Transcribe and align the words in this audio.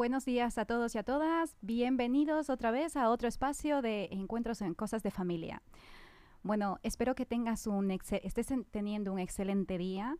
Buenos 0.00 0.24
días 0.24 0.56
a 0.56 0.64
todos 0.64 0.94
y 0.94 0.98
a 0.98 1.02
todas. 1.02 1.58
Bienvenidos 1.60 2.48
otra 2.48 2.70
vez 2.70 2.96
a 2.96 3.10
otro 3.10 3.28
espacio 3.28 3.82
de 3.82 4.08
encuentros 4.12 4.62
en 4.62 4.72
cosas 4.72 5.02
de 5.02 5.10
familia. 5.10 5.60
Bueno, 6.42 6.78
espero 6.82 7.14
que 7.14 7.26
tengas 7.26 7.66
un 7.66 7.90
estés 7.90 8.50
en- 8.50 8.64
teniendo 8.64 9.12
un 9.12 9.18
excelente 9.18 9.76
día. 9.76 10.16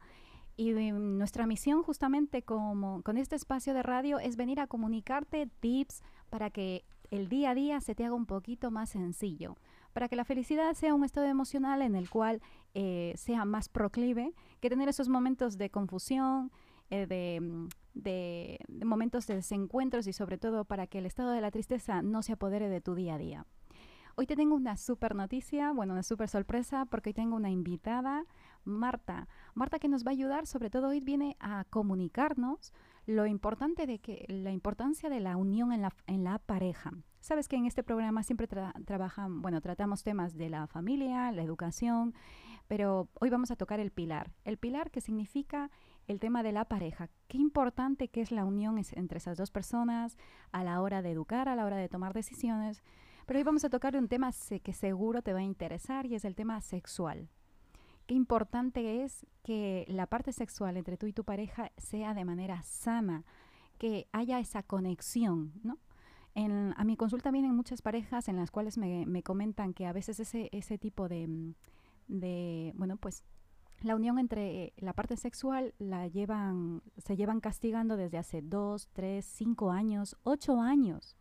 Y 0.54 0.74
mm, 0.74 1.16
nuestra 1.16 1.46
misión 1.46 1.82
justamente 1.82 2.42
como, 2.42 3.00
con 3.02 3.16
este 3.16 3.36
espacio 3.36 3.72
de 3.72 3.82
radio 3.82 4.18
es 4.18 4.36
venir 4.36 4.60
a 4.60 4.66
comunicarte 4.66 5.48
tips 5.60 6.02
para 6.28 6.50
que 6.50 6.84
el 7.10 7.30
día 7.30 7.52
a 7.52 7.54
día 7.54 7.80
se 7.80 7.94
te 7.94 8.04
haga 8.04 8.14
un 8.14 8.26
poquito 8.26 8.70
más 8.70 8.90
sencillo, 8.90 9.56
para 9.94 10.10
que 10.10 10.16
la 10.16 10.26
felicidad 10.26 10.74
sea 10.74 10.94
un 10.94 11.04
estado 11.04 11.26
emocional 11.26 11.80
en 11.80 11.94
el 11.94 12.10
cual 12.10 12.42
eh, 12.74 13.14
sea 13.16 13.46
más 13.46 13.70
proclive 13.70 14.34
que 14.60 14.68
tener 14.68 14.90
esos 14.90 15.08
momentos 15.08 15.56
de 15.56 15.70
confusión, 15.70 16.52
eh, 16.90 17.06
de, 17.06 17.40
mm, 17.40 17.68
de- 17.94 18.58
de 18.68 18.84
momentos 18.84 19.26
de 19.26 19.36
desencuentros 19.36 20.06
y 20.06 20.12
sobre 20.12 20.38
todo 20.38 20.64
para 20.64 20.86
que 20.86 20.98
el 20.98 21.06
estado 21.06 21.30
de 21.30 21.40
la 21.40 21.50
tristeza 21.50 22.02
no 22.02 22.22
se 22.22 22.32
apodere 22.32 22.68
de 22.68 22.80
tu 22.80 22.94
día 22.94 23.14
a 23.14 23.18
día. 23.18 23.46
Hoy 24.16 24.26
te 24.26 24.36
tengo 24.36 24.54
una 24.54 24.76
super 24.76 25.14
noticia, 25.14 25.72
bueno, 25.72 25.92
una 25.94 26.02
super 26.02 26.28
sorpresa, 26.28 26.84
porque 26.84 27.10
hoy 27.10 27.14
tengo 27.14 27.36
una 27.36 27.48
invitada, 27.50 28.24
Marta. 28.64 29.28
Marta 29.54 29.78
que 29.78 29.88
nos 29.88 30.04
va 30.04 30.08
a 30.08 30.12
ayudar, 30.12 30.46
sobre 30.46 30.68
todo 30.68 30.88
hoy 30.88 31.00
viene 31.00 31.36
a 31.40 31.64
comunicarnos 31.70 32.72
lo 33.06 33.26
importante 33.26 33.86
de 33.86 33.98
que, 33.98 34.26
la 34.28 34.50
importancia 34.50 35.08
de 35.08 35.20
la 35.20 35.36
unión 35.36 35.72
en 35.72 35.82
la, 35.82 35.94
en 36.06 36.24
la 36.24 36.38
pareja. 36.38 36.92
Sabes 37.20 37.48
que 37.48 37.56
en 37.56 37.66
este 37.66 37.82
programa 37.82 38.22
siempre 38.22 38.48
tra- 38.48 38.72
trabajan, 38.84 39.42
bueno, 39.42 39.60
tratamos 39.60 40.02
temas 40.02 40.36
de 40.36 40.50
la 40.50 40.66
familia, 40.66 41.32
la 41.32 41.42
educación, 41.42 42.12
pero 42.70 43.08
hoy 43.20 43.30
vamos 43.30 43.50
a 43.50 43.56
tocar 43.56 43.80
el 43.80 43.90
pilar. 43.90 44.30
El 44.44 44.56
pilar 44.56 44.92
que 44.92 45.00
significa 45.00 45.72
el 46.06 46.20
tema 46.20 46.44
de 46.44 46.52
la 46.52 46.66
pareja. 46.66 47.08
Qué 47.26 47.36
importante 47.36 48.06
que 48.06 48.20
es 48.20 48.30
la 48.30 48.44
unión 48.44 48.80
entre 48.92 49.18
esas 49.18 49.36
dos 49.36 49.50
personas 49.50 50.16
a 50.52 50.62
la 50.62 50.80
hora 50.80 51.02
de 51.02 51.10
educar, 51.10 51.48
a 51.48 51.56
la 51.56 51.64
hora 51.64 51.76
de 51.78 51.88
tomar 51.88 52.14
decisiones. 52.14 52.80
Pero 53.26 53.38
hoy 53.40 53.42
vamos 53.42 53.64
a 53.64 53.70
tocar 53.70 53.96
un 53.96 54.06
tema 54.06 54.30
que 54.62 54.72
seguro 54.72 55.20
te 55.20 55.32
va 55.32 55.40
a 55.40 55.42
interesar 55.42 56.06
y 56.06 56.14
es 56.14 56.24
el 56.24 56.36
tema 56.36 56.60
sexual. 56.60 57.28
Qué 58.06 58.14
importante 58.14 59.02
es 59.02 59.26
que 59.42 59.84
la 59.88 60.06
parte 60.06 60.30
sexual 60.32 60.76
entre 60.76 60.96
tú 60.96 61.06
y 61.06 61.12
tu 61.12 61.24
pareja 61.24 61.72
sea 61.76 62.14
de 62.14 62.24
manera 62.24 62.62
sana, 62.62 63.24
que 63.78 64.06
haya 64.12 64.38
esa 64.38 64.62
conexión, 64.62 65.54
¿no? 65.64 65.76
En- 66.36 66.72
a 66.76 66.84
mi 66.84 66.96
consulta 66.96 67.32
vienen 67.32 67.56
muchas 67.56 67.82
parejas 67.82 68.28
en 68.28 68.36
las 68.36 68.52
cuales 68.52 68.78
me, 68.78 69.06
me 69.06 69.24
comentan 69.24 69.74
que 69.74 69.86
a 69.86 69.92
veces 69.92 70.20
ese, 70.20 70.48
ese 70.52 70.78
tipo 70.78 71.08
de, 71.08 71.26
mm, 71.26 71.54
de, 72.10 72.72
bueno, 72.74 72.96
pues 72.96 73.24
la 73.80 73.94
unión 73.94 74.18
entre 74.18 74.74
la 74.76 74.92
parte 74.92 75.16
sexual 75.16 75.74
la 75.78 76.06
llevan, 76.08 76.82
se 76.98 77.16
llevan 77.16 77.40
castigando 77.40 77.96
desde 77.96 78.18
hace 78.18 78.42
dos, 78.42 78.88
tres, 78.92 79.24
cinco 79.24 79.70
años, 79.70 80.16
ocho 80.22 80.60
años 80.60 81.16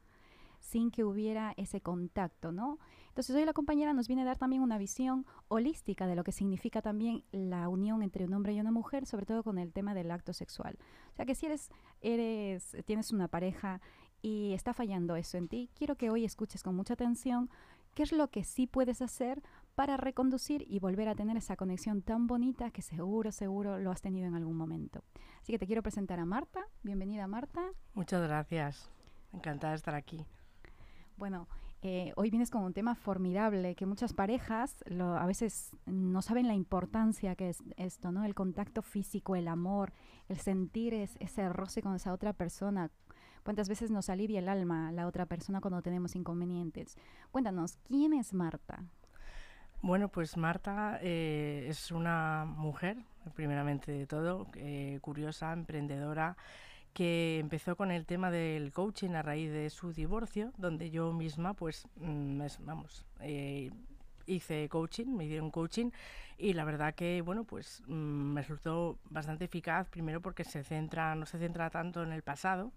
sin 0.59 0.91
que 0.91 1.05
hubiera 1.05 1.53
ese 1.55 1.81
contacto, 1.81 2.51
¿no? 2.51 2.79
Entonces 3.07 3.35
hoy 3.35 3.45
la 3.45 3.53
compañera 3.53 3.93
nos 3.93 4.07
viene 4.07 4.23
a 4.23 4.25
dar 4.25 4.37
también 4.37 4.61
una 4.61 4.77
visión 4.77 5.25
holística 5.47 6.05
de 6.05 6.15
lo 6.15 6.23
que 6.23 6.31
significa 6.31 6.81
también 6.81 7.23
la 7.31 7.67
unión 7.69 8.03
entre 8.03 8.25
un 8.25 8.33
hombre 8.33 8.53
y 8.53 8.59
una 8.59 8.71
mujer, 8.71 9.05
sobre 9.05 9.25
todo 9.25 9.43
con 9.43 9.57
el 9.57 9.71
tema 9.71 9.93
del 9.93 10.11
acto 10.11 10.33
sexual. 10.33 10.77
O 11.13 11.15
sea 11.15 11.25
que 11.25 11.35
si 11.35 11.45
eres, 11.45 11.71
eres, 12.01 12.75
tienes 12.85 13.11
una 13.11 13.27
pareja 13.27 13.81
y 14.21 14.53
está 14.53 14.73
fallando 14.73 15.15
eso 15.15 15.37
en 15.37 15.47
ti, 15.47 15.69
quiero 15.75 15.95
que 15.95 16.09
hoy 16.09 16.25
escuches 16.25 16.61
con 16.61 16.75
mucha 16.75 16.93
atención 16.93 17.49
qué 17.93 18.03
es 18.03 18.11
lo 18.11 18.29
que 18.29 18.43
sí 18.43 18.67
puedes 18.67 19.01
hacer 19.01 19.41
para 19.79 19.95
reconducir 19.95 20.65
y 20.67 20.79
volver 20.79 21.07
a 21.07 21.15
tener 21.15 21.37
esa 21.37 21.55
conexión 21.55 22.01
tan 22.01 22.27
bonita 22.27 22.69
que 22.69 22.81
seguro, 22.81 23.31
seguro 23.31 23.79
lo 23.79 23.91
has 23.91 24.01
tenido 24.01 24.27
en 24.27 24.35
algún 24.35 24.57
momento. 24.57 25.05
Así 25.41 25.53
que 25.53 25.57
te 25.57 25.65
quiero 25.67 25.81
presentar 25.81 26.19
a 26.19 26.25
Marta. 26.25 26.59
Bienvenida 26.83 27.27
Marta. 27.27 27.61
Muchas 27.93 28.21
gracias. 28.21 28.91
Encantada 29.31 29.71
de 29.71 29.77
estar 29.77 29.95
aquí. 29.95 30.25
Bueno, 31.15 31.47
eh, 31.81 32.11
hoy 32.17 32.29
vienes 32.29 32.49
con 32.51 32.63
un 32.65 32.73
tema 32.73 32.93
formidable 32.93 33.73
que 33.75 33.85
muchas 33.85 34.11
parejas 34.11 34.83
lo- 34.85 35.15
a 35.15 35.25
veces 35.25 35.71
no 35.85 36.21
saben 36.21 36.49
la 36.49 36.55
importancia 36.55 37.37
que 37.37 37.47
es 37.47 37.63
esto, 37.77 38.11
¿no? 38.11 38.25
El 38.25 38.35
contacto 38.35 38.81
físico, 38.81 39.37
el 39.37 39.47
amor, 39.47 39.93
el 40.27 40.39
sentir 40.39 40.93
es- 40.93 41.15
ese 41.21 41.47
roce 41.47 41.81
con 41.81 41.95
esa 41.95 42.11
otra 42.11 42.33
persona. 42.33 42.91
¿Cuántas 43.45 43.69
veces 43.69 43.91
nos 43.91 44.09
alivia 44.09 44.39
el 44.39 44.49
alma 44.49 44.91
la 44.91 45.07
otra 45.07 45.25
persona 45.25 45.61
cuando 45.61 45.81
tenemos 45.81 46.17
inconvenientes? 46.17 46.97
Cuéntanos, 47.31 47.77
¿quién 47.87 48.11
es 48.11 48.33
Marta? 48.33 48.83
Bueno, 49.81 50.09
pues 50.09 50.35
Marta 50.35 50.99
eh, 51.01 51.67
es 51.69 51.91
una 51.91 52.43
mujer, 52.45 52.97
primeramente 53.33 53.93
de 53.93 54.05
todo, 54.05 54.47
eh, 54.55 54.99
curiosa, 55.01 55.53
emprendedora, 55.53 56.35
que 56.93 57.39
empezó 57.39 57.77
con 57.77 57.89
el 57.89 58.05
tema 58.05 58.29
del 58.29 58.73
coaching 58.73 59.11
a 59.11 59.21
raíz 59.21 59.51
de 59.51 59.69
su 59.69 59.93
divorcio, 59.93 60.51
donde 60.57 60.89
yo 60.91 61.13
misma, 61.13 61.53
pues, 61.53 61.87
mm, 61.95 62.41
vamos, 62.65 63.05
eh, 63.21 63.71
hice 64.25 64.67
coaching, 64.67 65.07
me 65.15 65.25
dieron 65.27 65.49
coaching 65.49 65.91
y 66.37 66.53
la 66.53 66.65
verdad 66.65 66.93
que, 66.93 67.21
bueno, 67.21 67.45
pues 67.45 67.81
mm, 67.87 67.93
me 67.93 68.41
resultó 68.41 68.99
bastante 69.09 69.45
eficaz, 69.45 69.87
primero 69.87 70.21
porque 70.21 70.43
se 70.43 70.63
centra, 70.65 71.15
no 71.15 71.25
se 71.25 71.39
centra 71.39 71.69
tanto 71.69 72.03
en 72.03 72.11
el 72.11 72.21
pasado 72.21 72.73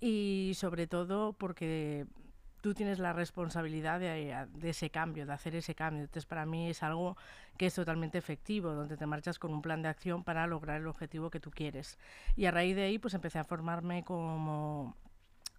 y 0.00 0.52
sobre 0.54 0.86
todo 0.86 1.32
porque 1.32 2.06
tú 2.66 2.74
tienes 2.74 2.98
la 2.98 3.12
responsabilidad 3.12 4.00
de, 4.00 4.44
de 4.54 4.70
ese 4.70 4.90
cambio, 4.90 5.24
de 5.24 5.32
hacer 5.32 5.54
ese 5.54 5.76
cambio. 5.76 6.02
Entonces, 6.02 6.26
para 6.26 6.44
mí 6.46 6.68
es 6.68 6.82
algo 6.82 7.16
que 7.56 7.66
es 7.66 7.74
totalmente 7.76 8.18
efectivo, 8.18 8.72
donde 8.72 8.96
te 8.96 9.06
marchas 9.06 9.38
con 9.38 9.54
un 9.54 9.62
plan 9.62 9.82
de 9.82 9.88
acción 9.88 10.24
para 10.24 10.48
lograr 10.48 10.80
el 10.80 10.88
objetivo 10.88 11.30
que 11.30 11.38
tú 11.38 11.52
quieres. 11.52 11.96
Y 12.34 12.46
a 12.46 12.50
raíz 12.50 12.74
de 12.74 12.82
ahí, 12.82 12.98
pues 12.98 13.14
empecé 13.14 13.38
a 13.38 13.44
formarme 13.44 14.02
como 14.02 14.96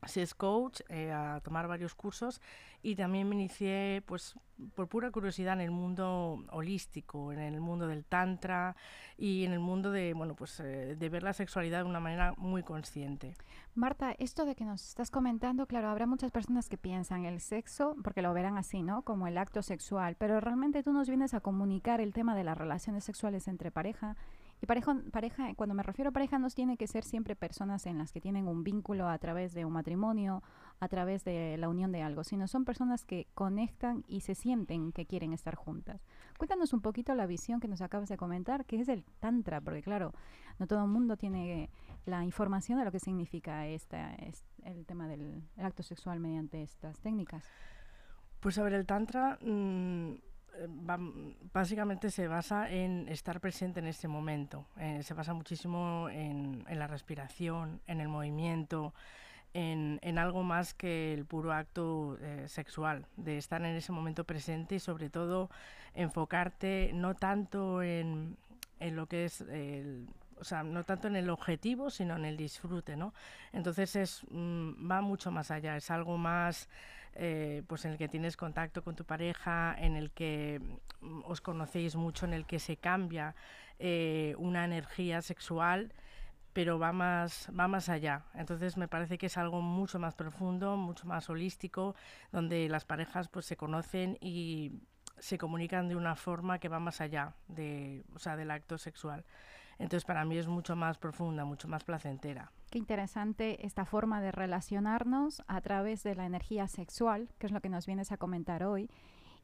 SES 0.05 0.33
Coach, 0.33 0.81
eh, 0.89 1.11
a 1.11 1.41
tomar 1.41 1.67
varios 1.67 1.95
cursos 1.95 2.41
y 2.83 2.95
también 2.95 3.27
me 3.27 3.35
inicié, 3.35 4.03
pues, 4.05 4.35
por 4.75 4.87
pura 4.87 5.11
curiosidad 5.11 5.53
en 5.53 5.61
el 5.61 5.71
mundo 5.71 6.43
holístico, 6.51 7.31
en 7.31 7.39
el 7.39 7.59
mundo 7.59 7.87
del 7.87 8.05
tantra 8.05 8.75
y 9.17 9.45
en 9.45 9.53
el 9.53 9.59
mundo 9.59 9.91
de, 9.91 10.13
bueno, 10.13 10.35
pues, 10.35 10.59
eh, 10.59 10.95
de 10.95 11.09
ver 11.09 11.23
la 11.23 11.33
sexualidad 11.33 11.79
de 11.79 11.89
una 11.89 11.99
manera 11.99 12.33
muy 12.37 12.63
consciente. 12.63 13.35
Marta, 13.75 14.15
esto 14.19 14.45
de 14.45 14.55
que 14.55 14.65
nos 14.65 14.87
estás 14.87 15.11
comentando, 15.11 15.65
claro, 15.65 15.89
habrá 15.89 16.05
muchas 16.05 16.31
personas 16.31 16.69
que 16.69 16.77
piensan 16.77 17.25
el 17.25 17.41
sexo, 17.41 17.95
porque 18.03 18.21
lo 18.21 18.33
verán 18.33 18.57
así, 18.57 18.81
¿no? 18.81 19.01
Como 19.01 19.27
el 19.27 19.37
acto 19.37 19.61
sexual, 19.61 20.15
pero 20.17 20.39
realmente 20.39 20.83
tú 20.83 20.93
nos 20.93 21.09
vienes 21.09 21.33
a 21.33 21.41
comunicar 21.41 21.99
el 21.99 22.13
tema 22.13 22.35
de 22.35 22.43
las 22.43 22.57
relaciones 22.57 23.03
sexuales 23.03 23.47
entre 23.47 23.71
pareja. 23.71 24.15
Y 24.61 24.65
pareja, 24.65 24.95
pareja, 25.11 25.53
cuando 25.55 25.75
me 25.75 25.83
refiero 25.83 26.09
a 26.09 26.11
pareja, 26.11 26.39
no 26.39 26.49
tiene 26.49 26.77
que 26.77 26.87
ser 26.87 27.03
siempre 27.03 27.35
personas 27.35 27.85
en 27.85 27.97
las 27.99 28.11
que 28.11 28.19
tienen 28.21 28.47
un 28.47 28.63
vínculo 28.63 29.07
a 29.07 29.17
través 29.19 29.53
de 29.53 29.65
un 29.65 29.73
matrimonio, 29.73 30.41
a 30.79 30.87
través 30.87 31.23
de 31.23 31.57
la 31.57 31.69
unión 31.69 31.91
de 31.91 32.01
algo, 32.01 32.23
sino 32.23 32.47
son 32.47 32.65
personas 32.65 33.05
que 33.05 33.27
conectan 33.35 34.03
y 34.07 34.21
se 34.21 34.33
sienten 34.33 34.91
que 34.91 35.05
quieren 35.05 35.31
estar 35.33 35.53
juntas. 35.55 36.03
Cuéntanos 36.39 36.73
un 36.73 36.81
poquito 36.81 37.13
la 37.13 37.27
visión 37.27 37.59
que 37.59 37.67
nos 37.67 37.81
acabas 37.81 38.09
de 38.09 38.17
comentar, 38.17 38.65
que 38.65 38.79
es 38.79 38.89
el 38.89 39.03
tantra, 39.19 39.61
porque 39.61 39.81
claro, 39.83 40.13
no 40.57 40.65
todo 40.65 40.83
el 40.83 40.89
mundo 40.89 41.17
tiene 41.17 41.69
la 42.05 42.23
información 42.23 42.79
de 42.79 42.85
lo 42.85 42.91
que 42.91 42.99
significa 42.99 43.67
esta, 43.67 44.15
es- 44.15 44.43
el 44.63 44.85
tema 44.87 45.07
del 45.07 45.43
el 45.55 45.65
acto 45.65 45.83
sexual 45.83 46.19
mediante 46.19 46.63
estas 46.63 46.99
técnicas. 46.99 47.43
Pues 48.39 48.57
a 48.57 48.63
ver, 48.63 48.73
el 48.73 48.85
tantra 48.85 49.37
mm, 49.41 49.47
eh, 50.13 50.21
va- 50.67 50.99
básicamente 51.53 52.09
se 52.11 52.27
basa 52.27 52.69
en 52.71 53.07
estar 53.09 53.39
presente 53.39 53.79
en 53.79 53.87
este 53.87 54.07
momento. 54.07 54.65
Eh, 54.77 55.01
se 55.03 55.13
basa 55.13 55.33
muchísimo 55.33 56.09
en, 56.09 56.65
la 56.69 56.87
respiración, 56.87 57.79
en 57.87 58.01
el 58.01 58.07
movimiento, 58.07 58.93
en, 59.53 59.99
en 60.01 60.17
algo 60.17 60.43
más 60.43 60.73
que 60.73 61.13
el 61.13 61.25
puro 61.25 61.51
acto 61.53 62.17
eh, 62.21 62.45
sexual, 62.47 63.05
de 63.17 63.37
estar 63.37 63.61
en 63.61 63.75
ese 63.75 63.91
momento 63.91 64.23
presente 64.23 64.75
y 64.75 64.79
sobre 64.79 65.09
todo 65.09 65.49
enfocarte 65.93 66.91
no 66.93 67.15
tanto 67.15 67.81
en, 67.81 68.37
en 68.79 68.95
lo 68.95 69.07
que 69.07 69.25
es 69.25 69.41
el, 69.41 70.07
o 70.39 70.43
sea, 70.43 70.63
no 70.63 70.83
tanto 70.83 71.07
en 71.07 71.15
el 71.15 71.29
objetivo, 71.29 71.89
sino 71.89 72.15
en 72.15 72.25
el 72.25 72.37
disfrute, 72.37 72.95
¿no? 72.95 73.13
Entonces 73.53 73.95
es, 73.95 74.21
mm, 74.29 74.89
va 74.89 75.01
mucho 75.01 75.31
más 75.31 75.51
allá, 75.51 75.77
es 75.77 75.91
algo 75.91 76.17
más, 76.17 76.69
eh, 77.13 77.63
pues 77.67 77.85
en 77.85 77.91
el 77.93 77.97
que 77.97 78.07
tienes 78.07 78.37
contacto 78.37 78.83
con 78.83 78.95
tu 78.95 79.05
pareja, 79.05 79.75
en 79.77 79.95
el 79.95 80.11
que 80.11 80.61
mm, 81.01 81.21
os 81.25 81.41
conocéis 81.41 81.95
mucho, 81.95 82.25
en 82.25 82.33
el 82.33 82.45
que 82.45 82.59
se 82.59 82.77
cambia 82.77 83.35
eh, 83.79 84.35
una 84.37 84.65
energía 84.65 85.21
sexual 85.21 85.93
pero 86.57 86.79
va 86.79 86.91
más, 86.91 87.49
va 87.51 87.67
más 87.67 87.87
allá. 87.87 88.23
Entonces 88.33 88.77
me 88.77 88.87
parece 88.87 89.19
que 89.19 89.27
es 89.27 89.37
algo 89.37 89.61
mucho 89.61 89.99
más 89.99 90.15
profundo, 90.15 90.75
mucho 90.75 91.05
más 91.05 91.29
holístico, 91.29 91.93
donde 92.31 92.67
las 92.67 92.83
parejas 92.83 93.27
pues 93.27 93.45
se 93.45 93.55
conocen 93.55 94.17
y 94.21 94.71
se 95.19 95.37
comunican 95.37 95.87
de 95.87 95.95
una 95.95 96.15
forma 96.15 96.57
que 96.57 96.67
va 96.67 96.79
más 96.79 96.99
allá 96.99 97.35
de, 97.47 98.03
o 98.15 98.17
sea, 98.17 98.35
del 98.35 98.49
acto 98.49 98.79
sexual. 98.79 99.23
Entonces 99.79 100.05
para 100.05 100.25
mí 100.25 100.37
es 100.37 100.47
mucho 100.47 100.75
más 100.75 100.97
profunda, 100.97 101.45
mucho 101.45 101.67
más 101.67 101.83
placentera. 101.83 102.51
Qué 102.69 102.79
interesante 102.79 103.65
esta 103.65 103.85
forma 103.85 104.21
de 104.21 104.31
relacionarnos 104.31 105.43
a 105.47 105.61
través 105.61 106.03
de 106.03 106.15
la 106.15 106.25
energía 106.25 106.67
sexual, 106.67 107.29
que 107.37 107.47
es 107.47 107.51
lo 107.51 107.61
que 107.61 107.69
nos 107.69 107.85
vienes 107.85 108.11
a 108.11 108.17
comentar 108.17 108.63
hoy, 108.63 108.89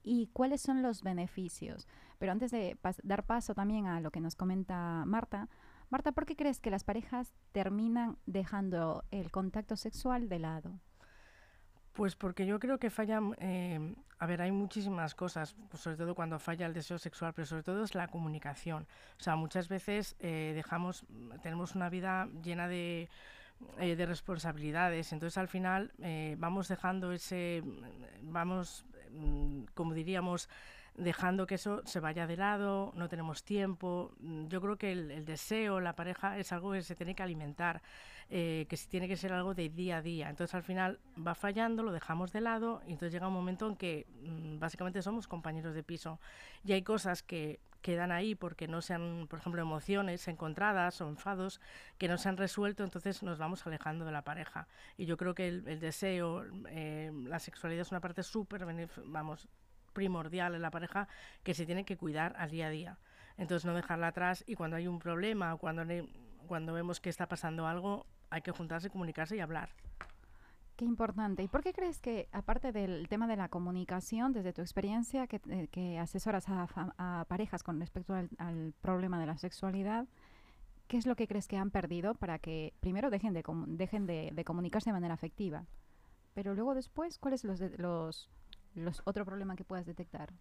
y 0.04 0.28
cuáles 0.34 0.62
son 0.62 0.82
los 0.82 1.02
beneficios. 1.02 1.88
Pero 2.18 2.32
antes 2.32 2.52
de 2.52 2.78
dar 3.04 3.26
paso 3.26 3.54
también 3.54 3.88
a 3.88 4.02
lo 4.02 4.12
que 4.12 4.20
nos 4.20 4.36
comenta 4.36 5.04
Marta, 5.06 5.50
Marta, 5.90 6.12
¿por 6.12 6.26
qué 6.26 6.36
crees 6.36 6.60
que 6.60 6.72
las 6.72 6.84
parejas 6.84 7.36
terminan 7.52 8.18
dejando 8.26 9.04
el 9.12 9.32
contacto 9.32 9.76
sexual 9.76 10.28
de 10.28 10.40
lado? 10.40 10.80
Pues 11.94 12.16
porque 12.16 12.48
yo 12.48 12.60
creo 12.60 12.80
que 12.80 12.90
fallan, 12.90 13.36
eh, 13.40 13.80
a 14.18 14.26
ver, 14.26 14.42
hay 14.42 14.52
muchísimas 14.52 15.14
cosas, 15.14 15.56
pues 15.70 15.84
sobre 15.84 15.96
todo 15.96 16.16
cuando 16.16 16.40
falla 16.40 16.66
el 16.66 16.74
deseo 16.74 16.98
sexual, 16.98 17.34
pero 17.36 17.46
sobre 17.46 17.62
todo 17.62 17.84
es 17.84 17.94
la 17.94 18.08
comunicación. 18.08 18.88
O 19.20 19.24
sea, 19.24 19.36
muchas 19.36 19.70
veces 19.70 20.16
eh, 20.20 20.54
dejamos, 20.56 21.06
tenemos 21.44 21.76
una 21.76 21.90
vida 21.90 22.28
llena 22.44 22.68
de, 22.68 23.10
eh, 23.80 23.96
de 23.96 24.06
responsabilidades, 24.08 25.14
entonces 25.14 25.38
al 25.38 25.48
final 25.48 25.92
vamos 26.38 26.68
dejando 26.68 27.12
ese, 27.12 27.62
vamos, 28.24 28.86
mm, 29.12 29.66
como 29.76 29.94
diríamos, 29.94 30.50
dejando 30.96 31.48
que 31.48 31.56
eso 31.56 31.82
se 31.86 32.00
vaya 32.00 32.28
de 32.28 32.38
lado, 32.38 32.92
no 32.96 33.10
tenemos 33.10 33.44
tiempo. 33.44 34.14
Mm, 34.20 34.48
yo 34.48 34.62
creo 34.62 34.78
que 34.78 34.92
el, 34.92 35.26
deseo, 35.26 35.80
la 35.80 35.96
pareja, 35.96 36.38
es 36.38 36.52
algo 36.52 36.74
que 36.74 36.82
se 36.82 36.96
tiene 36.96 37.16
que 37.16 37.24
alimentar, 37.24 37.82
eh, 38.30 38.66
que 38.70 38.78
tiene 38.90 39.08
que 39.08 39.18
ser 39.18 39.34
algo 39.34 39.54
de 39.54 39.70
día 39.70 39.98
a 39.98 40.02
día. 40.02 40.30
Entonces 40.30 40.54
al 40.56 40.64
final 40.64 41.00
va 41.16 41.36
fallando, 41.36 41.84
lo 41.84 41.92
dejamos 41.92 42.32
de 42.32 42.42
lado 42.42 42.82
y 42.86 42.94
entonces 42.94 43.14
llega 43.14 43.28
un 43.28 43.34
momento 43.34 43.68
en 43.68 43.76
que 43.76 44.08
mm, 44.24 44.60
básicamente 44.60 45.02
somos 45.02 45.28
compañeros 45.28 45.74
de 45.74 45.84
piso. 45.84 46.20
Y 46.64 46.74
hay 46.74 46.84
cosas 46.84 47.24
que 47.24 47.60
quedan 47.84 48.12
ahí 48.12 48.34
porque 48.34 48.68
no 48.68 48.82
sean, 48.82 49.28
por 49.30 49.40
ejemplo, 49.40 49.62
emociones 49.62 50.28
encontradas 50.28 51.02
o 51.02 51.10
enfados 51.10 51.60
que 51.98 52.08
no 52.08 52.18
se 52.18 52.30
han 52.30 52.38
resuelto, 52.38 52.84
entonces 52.84 53.22
nos 53.24 53.38
vamos 53.38 53.68
alejando 53.68 54.06
de 54.06 54.12
la 54.12 54.24
pareja. 54.24 54.68
Y 54.98 55.06
yo 55.06 55.18
creo 55.18 55.36
que 55.36 55.48
el, 55.50 55.80
deseo, 55.80 56.46
eh, 56.70 57.12
la 57.26 57.40
sexualidad 57.40 57.82
es 57.82 57.92
una 57.92 58.00
parte 58.00 58.24
súper, 58.24 58.66
vamos, 59.06 59.50
primordial 59.94 60.56
en 60.56 60.62
la 60.62 60.72
pareja 60.72 61.08
que 61.44 61.54
se 61.54 61.66
tiene 61.66 61.86
que 61.86 61.98
cuidar 61.98 62.36
al 62.38 62.50
día 62.52 62.68
a 62.68 62.70
día. 62.70 62.98
Entonces 63.38 63.66
no 63.66 63.74
dejarla 63.74 64.08
atrás 64.08 64.44
y 64.48 64.56
cuando 64.56 64.78
hay 64.78 64.88
un 64.88 65.00
problema 65.00 65.54
o 65.54 65.58
cuando, 65.58 65.84
cuando 66.48 66.74
vemos 66.74 67.00
que 67.00 67.10
está 67.10 67.28
pasando 67.28 67.68
algo, 67.68 68.06
hay 68.30 68.42
que 68.42 68.52
juntarse, 68.52 68.90
comunicarse 68.90 69.36
y 69.36 69.40
hablar. 69.40 69.70
Qué 70.76 70.86
importante. 70.86 71.44
¿Y 71.44 71.48
por 71.48 71.62
qué 71.62 71.72
crees 71.72 72.00
que, 72.00 72.28
aparte 72.32 72.72
del 72.72 73.08
tema 73.08 73.28
de 73.28 73.36
la 73.36 73.48
comunicación, 73.48 74.34
desde 74.34 74.54
tu 74.54 74.62
experiencia 74.62 75.28
que, 75.28 75.40
eh, 75.50 75.68
que 75.70 76.00
asesoras 76.00 76.46
a, 76.48 77.26
parejas 77.28 77.62
con 77.62 77.80
respecto 77.80 78.16
al, 78.16 78.74
problema 78.82 79.20
de 79.20 79.28
la 79.28 79.38
sexualidad, 79.38 80.08
qué 80.88 80.98
es 80.98 81.06
lo 81.06 81.16
que 81.16 81.28
crees 81.28 81.48
que 81.48 81.58
han 81.58 81.70
perdido 81.70 82.16
para 82.16 82.40
que 82.40 82.74
primero 82.80 83.12
dejen 83.12 83.34
de, 83.34 83.44
dejen 83.68 84.08
de, 84.08 84.44
comunicarse 84.44 84.90
de 84.90 84.94
manera 84.94 85.14
afectiva? 85.14 85.66
Pero 86.34 86.56
luego 86.56 86.74
después, 86.74 87.20
¿cuáles 87.20 87.44
los, 87.44 87.60
los, 87.78 88.32
los, 88.76 89.02
otro 89.06 89.26
problema 89.26 89.56
que 89.56 89.64
puedas 89.64 89.86
detectar? 89.86 90.34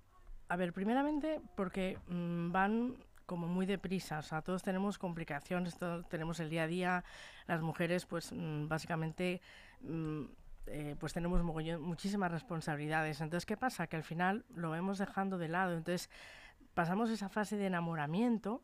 A 0.49 0.56
ver, 0.56 0.73
primeramente 0.73 1.40
porque 1.56 1.99
mm, 2.08 2.52
van 2.52 2.96
como 3.26 3.46
muy 3.46 3.67
deprisa, 3.67 4.19
o 4.19 4.23
sea, 4.23 4.43
todos 4.43 4.62
tenemos 4.62 4.99
complicaciones, 4.99 5.79
todos 5.79 6.06
tenemos 6.08 6.40
el 6.40 6.50
día 6.50 6.64
a 6.64 6.67
día, 6.67 7.05
las 7.46 7.62
mujeres 7.62 8.05
pues 8.05 8.32
mm, 8.32 8.69
básicamente 8.69 9.40
mm, 9.81 10.25
eh, 10.67 10.96
pues 10.99 11.12
tenemos 11.12 11.43
muchísimas 11.43 12.31
responsabilidades, 12.31 13.20
entonces 13.20 13.46
¿qué 13.46 13.56
pasa? 13.56 13.87
Que 13.87 13.96
al 13.96 14.05
final 14.05 14.44
lo 14.55 14.70
vemos 14.70 14.99
dejando 14.99 15.38
de 15.38 15.49
lado, 15.49 15.76
entonces 15.76 16.11
pasamos 16.75 17.11
esa 17.11 17.29
fase 17.29 17.56
de 17.56 17.67
enamoramiento 17.67 18.62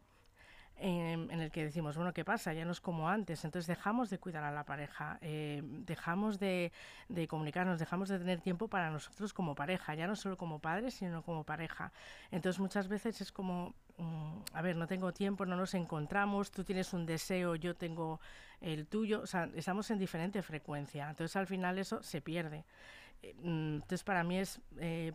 en, 0.81 1.31
el 1.31 1.51
que 1.51 1.65
decimos, 1.65 1.97
bueno, 1.97 2.13
¿qué 2.13 2.25
pasa? 2.25 2.53
Ya 2.53 2.65
no 2.65 2.73
es 2.73 2.81
como 2.81 3.09
antes. 3.09 3.45
Entonces 3.45 3.67
dejamos 3.67 4.11
de 4.11 4.19
cuidar 4.19 4.45
a 4.45 4.53
la 4.53 4.65
pareja, 4.65 5.19
eh, 5.21 5.63
dejamos 5.65 6.39
de, 6.39 6.73
comunicarnos, 7.29 7.79
dejamos 7.79 8.09
de 8.09 8.19
tener 8.19 8.41
tiempo 8.41 8.69
para 8.69 8.91
nosotros 8.91 9.33
como 9.33 9.55
pareja, 9.55 9.95
ya 9.95 10.07
no 10.07 10.17
solo 10.17 10.37
como 10.37 10.61
padres, 10.61 10.95
sino 10.95 11.23
como 11.23 11.45
pareja. 11.45 11.93
Entonces 12.31 12.61
muchas 12.61 12.89
veces 12.89 13.21
es 13.21 13.33
como, 13.33 13.75
mm, 13.97 14.39
a 14.53 14.63
ver, 14.63 14.77
no 14.77 14.87
tengo 14.87 15.13
tiempo, 15.13 15.47
no 15.47 15.57
nos 15.57 15.75
encontramos, 15.75 16.51
tú 16.51 16.65
tienes 16.65 16.93
un 16.93 17.07
deseo, 17.07 17.57
yo 17.57 17.75
tengo 17.75 18.21
el 18.61 18.87
tuyo, 18.87 19.23
o 19.23 19.27
sea, 19.27 19.49
estamos 19.55 19.91
en 19.91 19.99
diferente 19.99 20.43
frecuencia. 20.43 21.11
Entonces 21.11 21.35
al 21.37 21.47
final 21.47 21.79
eso 21.79 22.03
se 22.03 22.21
pierde. 22.21 22.65
Eh, 23.23 23.35
mm, 23.43 23.75
entonces 23.77 24.05
para 24.05 24.23
mí 24.23 24.39
es 24.39 24.61
eh, 24.79 25.13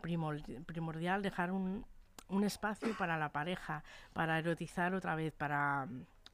primordial 0.65 1.21
dejar 1.21 1.51
un, 1.51 1.85
un 2.29 2.43
espacio 2.43 2.95
para 2.97 3.17
la 3.17 3.29
pareja, 3.29 3.83
para 4.13 4.39
erotizar 4.39 4.93
otra 4.93 5.15
vez, 5.15 5.33
para 5.33 5.87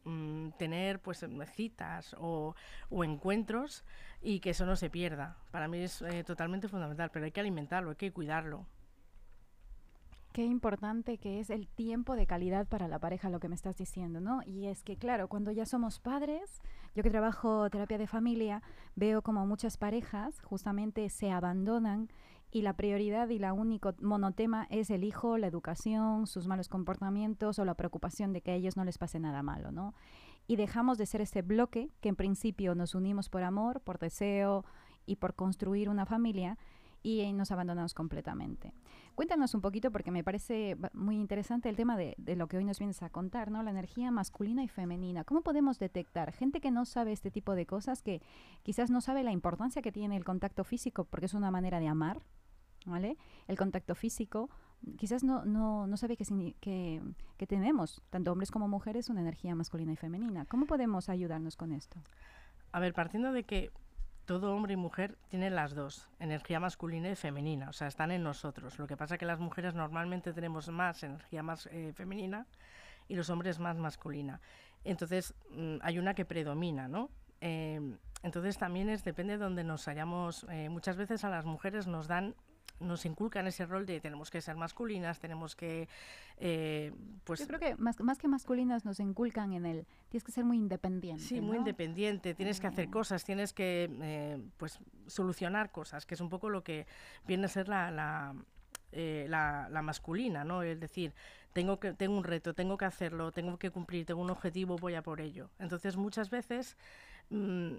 mm, 0.03 0.51
tener 0.57 0.99
pues 0.99 1.25
citas 1.53 2.15
o, 2.19 2.55
encuentros 2.91 3.83
y 4.21 4.39
que 4.39 4.51
eso 4.51 4.65
no 4.65 4.75
se 4.75 4.89
pierda. 4.89 5.37
Para 5.51 5.67
mí 5.67 5.79
es 5.79 6.01
eh, 6.01 6.23
totalmente 6.23 6.67
fundamental, 6.67 7.09
pero 7.11 7.25
hay 7.25 7.31
que 7.31 7.39
alimentarlo, 7.39 7.91
hay 7.91 7.95
que 7.95 8.11
cuidarlo. 8.11 8.65
Qué 10.31 10.43
importante 10.43 11.17
que 11.17 11.39
es 11.39 11.49
el 11.49 11.67
tiempo 11.67 12.15
de 12.15 12.27
calidad 12.27 12.67
para 12.67 12.87
la 12.87 12.99
pareja, 12.99 13.29
lo 13.29 13.39
que 13.39 13.49
me 13.49 13.55
estás 13.55 13.77
diciendo, 13.77 14.21
¿no? 14.21 14.41
Y 14.45 14.67
es 14.67 14.83
que, 14.83 14.95
claro, 14.95 15.27
cuando 15.27 15.51
ya 15.51 15.65
somos 15.65 15.99
padres, 15.99 16.61
yo 16.95 17.01
que 17.01 17.09
trabajo 17.09 17.67
terapia 17.71 17.97
de 17.97 18.05
familia, 18.05 18.61
veo 18.95 19.23
como 19.23 19.45
muchas 19.47 19.77
parejas 19.77 20.39
justamente 20.41 21.09
se 21.09 21.31
abandonan 21.31 22.09
y 22.51 22.61
la 22.63 22.73
prioridad 22.73 23.29
y 23.29 23.39
la 23.39 23.53
único 23.53 23.93
monotema 24.01 24.67
es 24.69 24.89
el 24.89 25.03
hijo, 25.03 25.37
la 25.37 25.47
educación, 25.47 26.25
sus 26.25 26.47
malos 26.47 26.67
comportamientos 26.67 27.59
o 27.59 27.65
la 27.65 27.75
preocupación 27.75 28.33
de 28.33 28.41
que 28.41 28.51
a 28.51 28.55
ellos 28.55 28.75
no 28.75 28.85
les 28.85 28.97
pase 28.97 29.19
nada 29.19 29.43
malo, 29.43 29.71
¿no? 29.71 29.93
Y 30.47 30.55
dejamos 30.55 30.97
de 30.97 31.05
ser 31.05 31.21
ese 31.21 31.43
bloque 31.43 31.91
que 32.01 32.09
en 32.09 32.15
principio 32.15 32.73
nos 32.73 32.95
unimos 32.95 33.29
por 33.29 33.43
amor, 33.43 33.81
por 33.81 33.99
deseo 33.99 34.65
y 35.05 35.17
por 35.17 35.35
construir 35.35 35.89
una 35.89 36.07
familia 36.07 36.57
y 37.01 37.31
nos 37.33 37.51
abandonamos 37.51 37.93
completamente. 37.93 38.73
Cuéntanos 39.15 39.53
un 39.53 39.61
poquito, 39.61 39.91
porque 39.91 40.11
me 40.11 40.23
parece 40.23 40.75
muy 40.93 41.17
interesante 41.17 41.69
el 41.69 41.75
tema 41.75 41.95
de, 41.97 42.15
de, 42.17 42.35
lo 42.35 42.47
que 42.47 42.57
hoy 42.57 42.65
nos 42.65 42.79
vienes 42.79 43.01
a 43.03 43.09
contar, 43.09 43.51
¿no? 43.51 43.63
La 43.63 43.71
energía 43.71 44.11
masculina 44.11 44.63
y 44.63 44.67
femenina. 44.67 45.23
¿Cómo 45.23 45.41
podemos 45.41 45.79
detectar 45.79 46.31
gente 46.33 46.59
que 46.61 46.71
no 46.71 46.85
sabe 46.85 47.11
este 47.11 47.31
tipo 47.31 47.55
de 47.55 47.65
cosas, 47.65 48.01
que 48.01 48.21
quizás 48.63 48.89
no 48.89 49.01
sabe 49.01 49.23
la 49.23 49.31
importancia 49.31 49.81
que 49.81 49.91
tiene 49.91 50.17
el 50.17 50.25
contacto 50.25 50.63
físico, 50.63 51.05
porque 51.05 51.27
es 51.27 51.33
una 51.33 51.51
manera 51.51 51.79
de 51.79 51.87
amar, 51.87 52.21
¿vale? 52.85 53.17
El 53.47 53.57
contacto 53.57 53.95
físico, 53.95 54.49
quizás 54.97 55.23
no, 55.23 55.45
no, 55.45 55.87
no 55.87 55.97
sabe 55.97 56.17
que, 56.17 56.25
que, 56.59 57.01
que, 57.37 57.47
tenemos, 57.47 58.01
tanto 58.09 58.31
hombres 58.31 58.51
como 58.51 58.67
mujeres, 58.67 59.09
una 59.09 59.21
energía 59.21 59.55
masculina 59.55 59.91
y 59.91 59.95
femenina. 59.95 60.45
¿Cómo 60.45 60.65
podemos 60.65 61.09
ayudarnos 61.09 61.55
con 61.55 61.71
esto? 61.71 61.99
A 62.71 62.79
ver, 62.79 62.93
partiendo 62.93 63.31
de 63.31 63.43
que 63.43 63.71
todo 64.25 64.53
hombre 64.53 64.73
y 64.73 64.77
mujer 64.77 65.17
tienen 65.27 65.55
las 65.55 65.73
dos, 65.73 66.07
energía 66.19 66.59
masculina 66.59 67.09
y 67.09 67.15
femenina, 67.15 67.69
o 67.69 67.73
sea, 67.73 67.87
están 67.87 68.11
en 68.11 68.21
nosotros. 68.21 68.77
Lo 68.77 68.85
que 68.85 68.95
pasa 68.95 69.15
es 69.15 69.19
que 69.19 69.25
las 69.25 69.39
mujeres 69.39 69.73
normalmente 69.73 70.33
tenemos 70.33 70.69
más 70.69 71.01
energía 71.01 71.41
más 71.41 71.67
eh, 71.71 71.93
femenina 71.95 72.45
y 73.07 73.15
los 73.15 73.31
hombres 73.31 73.57
más 73.57 73.77
masculina. 73.77 74.39
Entonces, 74.83 75.33
mm, 75.49 75.77
hay 75.81 75.97
una 75.97 76.13
que 76.13 76.25
predomina, 76.25 76.87
¿no? 76.87 77.09
Em, 77.41 77.97
entonces 78.21 78.57
también 78.59 78.89
es 78.89 79.03
depende 79.03 79.33
de 79.33 79.43
donde 79.43 79.63
nos 79.63 79.87
hayamos. 79.87 80.45
Eh, 80.51 80.69
muchas 80.69 80.95
veces 80.95 81.23
a 81.23 81.29
las 81.29 81.45
mujeres 81.45 81.87
nos 81.87 82.07
dan 82.07 82.35
nos 82.79 83.05
inculcan 83.05 83.47
ese 83.47 83.65
rol 83.65 83.85
de 83.85 83.99
tenemos 83.99 84.29
que 84.29 84.41
ser 84.41 84.55
masculinas, 84.55 85.19
tenemos 85.19 85.55
que, 85.55 85.87
eh, 86.37 86.91
pues... 87.23 87.39
Yo 87.39 87.47
creo 87.47 87.59
que 87.59 87.75
más, 87.75 87.99
más 87.99 88.17
que 88.17 88.27
masculinas 88.27 88.85
nos 88.85 88.99
inculcan 88.99 89.53
en 89.53 89.65
el, 89.65 89.85
tienes 90.09 90.23
que 90.23 90.31
ser 90.31 90.45
muy 90.45 90.57
independiente. 90.57 91.23
Sí, 91.23 91.41
muy 91.41 91.57
independiente, 91.57 92.33
tienes 92.33 92.59
que 92.59 92.67
hacer 92.67 92.87
mm. 92.87 92.91
cosas, 92.91 93.23
tienes 93.23 93.53
que, 93.53 93.89
eh, 94.01 94.41
pues, 94.57 94.79
solucionar 95.07 95.71
cosas, 95.71 96.05
que 96.05 96.15
es 96.15 96.21
un 96.21 96.29
poco 96.29 96.49
lo 96.49 96.63
que 96.63 96.87
viene 97.27 97.45
a 97.45 97.49
ser 97.49 97.67
la, 97.67 97.91
la, 97.91 98.33
eh, 98.91 99.25
la, 99.29 99.81
masculina, 99.83 100.43
¿no? 100.43 100.63
Es 100.63 100.79
decir, 100.79 101.13
tengo, 101.53 101.79
que, 101.79 101.93
tengo 101.93 102.17
un 102.17 102.23
reto, 102.23 102.53
tengo 102.53 102.77
que 102.77 102.85
hacerlo, 102.85 103.31
tengo 103.31 103.57
que 103.57 103.71
cumplir, 103.71 104.05
tengo 104.05 104.21
un 104.21 104.29
objetivo, 104.29 104.77
voy 104.77 104.95
a 104.95 105.03
por 105.03 105.21
ello. 105.21 105.49
Entonces, 105.59 105.95
muchas 105.95 106.29
veces 106.29 106.77
mm, 107.29 107.73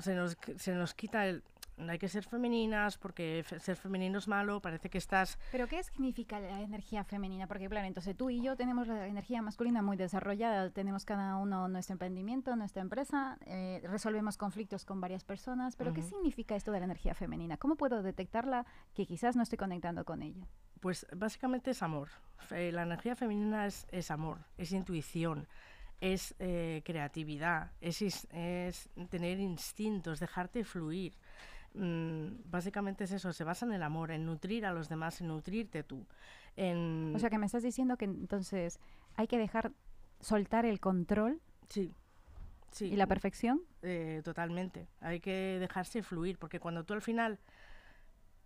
se, 0.00 0.14
nos, 0.14 0.36
se 0.56 0.74
nos 0.74 0.94
quita 0.94 1.26
el 1.26 1.42
no 1.76 1.92
hay 1.92 1.98
que 1.98 2.08
ser 2.08 2.24
femeninas 2.24 2.98
porque 2.98 3.44
ser 3.60 3.76
femenino 3.76 4.18
es 4.18 4.28
malo, 4.28 4.60
parece 4.60 4.88
que 4.88 4.98
estás... 4.98 5.38
Pero 5.52 5.66
¿qué 5.66 5.82
significa 5.82 6.40
la 6.40 6.60
energía 6.60 7.04
femenina? 7.04 7.46
Porque 7.46 7.68
claro, 7.68 7.86
entonces 7.86 8.16
tú 8.16 8.30
y 8.30 8.42
yo 8.42 8.56
tenemos 8.56 8.86
la 8.88 9.06
energía 9.06 9.42
masculina 9.42 9.82
muy 9.82 9.96
desarrollada, 9.96 10.70
tenemos 10.70 11.04
cada 11.04 11.36
uno 11.36 11.68
nuestro 11.68 11.94
emprendimiento, 11.94 12.56
nuestra 12.56 12.82
empresa, 12.82 13.38
eh, 13.46 13.82
resolvemos 13.84 14.36
conflictos 14.36 14.84
con 14.84 15.00
varias 15.00 15.24
personas, 15.24 15.76
pero 15.76 15.92
¿qué 15.92 16.02
significa 16.02 16.56
esto 16.56 16.72
de 16.72 16.80
la 16.80 16.86
energía 16.86 17.14
femenina? 17.14 17.56
¿Cómo 17.56 17.76
puedo 17.76 18.02
detectarla 18.02 18.66
que 18.94 19.06
quizás 19.06 19.36
no 19.36 19.42
estoy 19.42 19.58
conectando 19.58 20.04
con 20.04 20.22
ella? 20.22 20.46
Pues 20.80 21.06
básicamente 21.14 21.70
es 21.70 21.82
amor. 21.82 22.08
la 22.50 22.82
energía 22.82 23.16
femenina 23.16 23.66
es, 23.66 23.86
es 23.90 24.10
amor, 24.10 24.38
es 24.56 24.72
intuición, 24.72 25.48
es 26.00 26.34
eh, 26.38 26.82
creatividad, 26.84 27.72
es, 27.80 28.02
es, 28.02 28.90
tener 29.08 29.40
instintos, 29.40 30.20
dejarte 30.20 30.64
fluir. 30.64 31.14
Mm, 31.76 32.50
básicamente 32.50 33.04
es 33.04 33.12
eso, 33.12 33.32
se 33.32 33.44
basa 33.44 33.66
en 33.66 33.72
el 33.72 33.82
amor, 33.82 34.10
en 34.10 34.24
nutrir 34.24 34.64
a 34.64 34.72
los 34.72 34.88
demás, 34.88 35.20
en 35.20 35.28
nutrirte 35.28 35.82
tú. 35.82 36.06
En... 36.56 37.12
O 37.14 37.18
sea 37.18 37.28
que 37.28 37.38
me 37.38 37.46
estás 37.46 37.62
diciendo 37.62 37.96
que 37.96 38.06
entonces 38.06 38.80
hay 39.14 39.26
que 39.26 39.38
dejar 39.38 39.72
soltar 40.20 40.64
el 40.64 40.80
control. 40.80 41.40
Sí. 41.68 41.92
Sí. 42.70 42.86
¿Y 42.86 42.96
la 42.96 43.06
perfección? 43.06 43.62
Eh, 43.82 44.22
totalmente. 44.24 44.88
Hay 45.00 45.20
que 45.20 45.58
dejarse 45.60 46.02
fluir, 46.02 46.38
porque 46.38 46.60
cuando 46.60 46.84
tú 46.84 46.94
al 46.94 47.02
final 47.02 47.38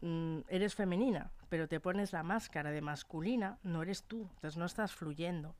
mm, 0.02 0.40
eres 0.48 0.74
femenina, 0.74 1.30
pero 1.48 1.68
te 1.68 1.80
pones 1.80 2.12
la 2.12 2.22
máscara 2.22 2.70
de 2.70 2.80
masculina, 2.80 3.58
no 3.62 3.82
eres 3.82 4.04
tú, 4.04 4.28
entonces 4.34 4.56
no 4.56 4.66
estás 4.66 4.92
fluyendo. 4.92 5.54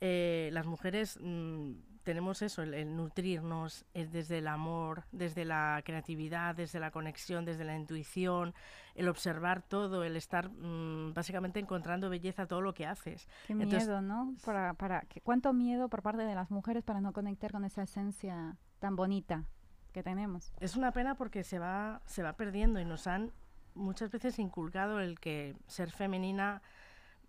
Eh, 0.00 0.50
las 0.52 0.66
mujeres 0.66 1.18
mm, 1.20 1.72
tenemos 2.02 2.42
eso, 2.42 2.62
el, 2.62 2.96
nutrirnos 2.96 3.84
es 3.94 4.10
desde 4.10 4.38
el 4.38 4.48
amor, 4.48 5.04
desde 5.12 5.44
la 5.44 5.82
creatividad, 5.84 6.54
desde 6.54 6.80
la 6.80 6.90
conexión, 6.90 7.44
desde 7.44 7.64
la 7.64 7.76
intuición, 7.76 8.54
el 8.94 9.08
observar 9.08 9.62
todo, 9.62 10.02
el 10.04 10.16
estar 10.16 10.50
mm, 10.50 11.12
básicamente 11.14 11.60
encontrando 11.60 12.08
belleza 12.08 12.46
todo 12.46 12.62
lo 12.62 12.74
que 12.74 12.86
haces. 12.86 13.28
Qué 13.46 13.54
miedo, 13.54 14.00
¿no? 14.00 14.34
Para, 14.44 14.74
para, 14.74 15.04
¿Cuánto 15.22 15.52
miedo 15.52 15.88
por 15.88 16.02
parte 16.02 16.22
de 16.22 16.34
las 16.34 16.50
mujeres 16.50 16.82
para 16.82 17.00
no 17.00 17.12
conectar 17.12 17.52
con 17.52 17.64
esa 17.64 17.82
esencia 17.82 18.56
tan 18.78 18.96
bonita 18.96 19.44
que 19.92 20.02
tenemos? 20.02 20.52
Es 20.60 20.76
una 20.76 20.92
pena 20.92 21.14
porque 21.14 21.44
se 21.44 21.58
va, 21.58 22.00
se 22.06 22.22
va 22.22 22.32
perdiendo 22.32 22.80
y 22.80 22.84
nos 22.84 23.06
han 23.06 23.32
muchas 23.74 24.10
veces 24.10 24.38
inculcado 24.38 25.00
el 25.00 25.20
que 25.20 25.54
ser 25.66 25.90
femenina 25.90 26.62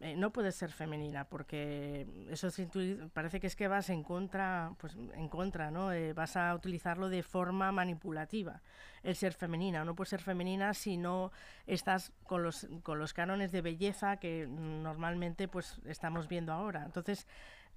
eh, 0.02 0.16
no 0.16 0.32
puedes 0.32 0.56
ser 0.56 0.72
femenina 0.72 1.26
porque 1.26 2.08
eso 2.30 2.48
parece 3.14 3.40
que 3.40 3.48
es 3.48 3.56
que 3.56 3.68
vas 3.68 3.90
en 3.90 4.04
contra, 4.04 4.74
pues 4.80 4.96
en 4.96 5.30
contra, 5.30 5.70
¿no? 5.70 5.92
Eh, 5.92 6.14
vas 6.14 6.36
a 6.38 6.56
utilizarlo 6.56 7.08
de 7.08 7.22
forma 7.22 7.72
manipulativa, 7.72 8.62
el 9.04 9.16
ser 9.16 9.34
femenina. 9.34 9.86
No 9.86 9.96
puedes 9.96 10.10
ser 10.10 10.22
femenina 10.22 10.74
si 10.74 10.98
no 10.98 11.32
estás 11.68 12.12
con 12.26 12.42
los, 12.42 12.68
con 12.82 12.98
los 12.98 13.14
cánones 13.14 13.52
de 13.52 13.62
belleza 13.62 14.18
que 14.18 14.48
normalmente 14.48 15.48
pues 15.48 15.80
estamos 15.86 16.28
viendo 16.28 16.52
ahora. 16.52 16.84
Entonces, 16.84 17.28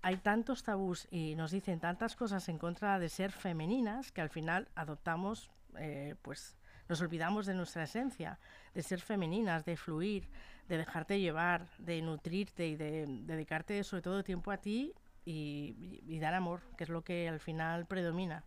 hay 0.01 0.17
tantos 0.17 0.63
tabús 0.63 1.07
y 1.11 1.35
nos 1.35 1.51
dicen 1.51 1.79
tantas 1.79 2.17
cosas 2.17 2.49
en 2.49 2.59
contra 2.59 2.99
de 2.99 3.09
ser 3.09 3.33
femeninas 3.33 4.13
que 4.13 4.23
al 4.23 4.31
final 4.31 4.69
adoptamos, 4.75 5.51
eh, 5.77 6.15
pues 6.23 6.57
nos 6.89 7.01
olvidamos 7.01 7.47
de 7.47 7.55
nuestra 7.55 7.85
esencia, 7.85 8.39
de 8.75 8.83
ser 8.83 9.01
femeninas, 9.01 9.65
de 9.65 9.77
fluir, 9.77 10.29
de 10.69 10.79
dejarte 10.79 11.21
llevar, 11.21 11.69
de 11.79 12.01
nutrirte 12.03 12.69
y 12.69 12.77
de, 12.77 13.07
dedicarte 13.07 13.83
sobre 13.85 14.03
todo 14.03 14.25
tiempo 14.25 14.51
a 14.51 14.59
ti 14.59 14.95
y, 15.25 16.19
dar 16.19 16.35
amor, 16.35 16.63
que 16.77 16.85
es 16.85 16.91
lo 16.91 17.03
que 17.03 17.29
al 17.29 17.41
final 17.41 17.87
predomina. 17.87 18.45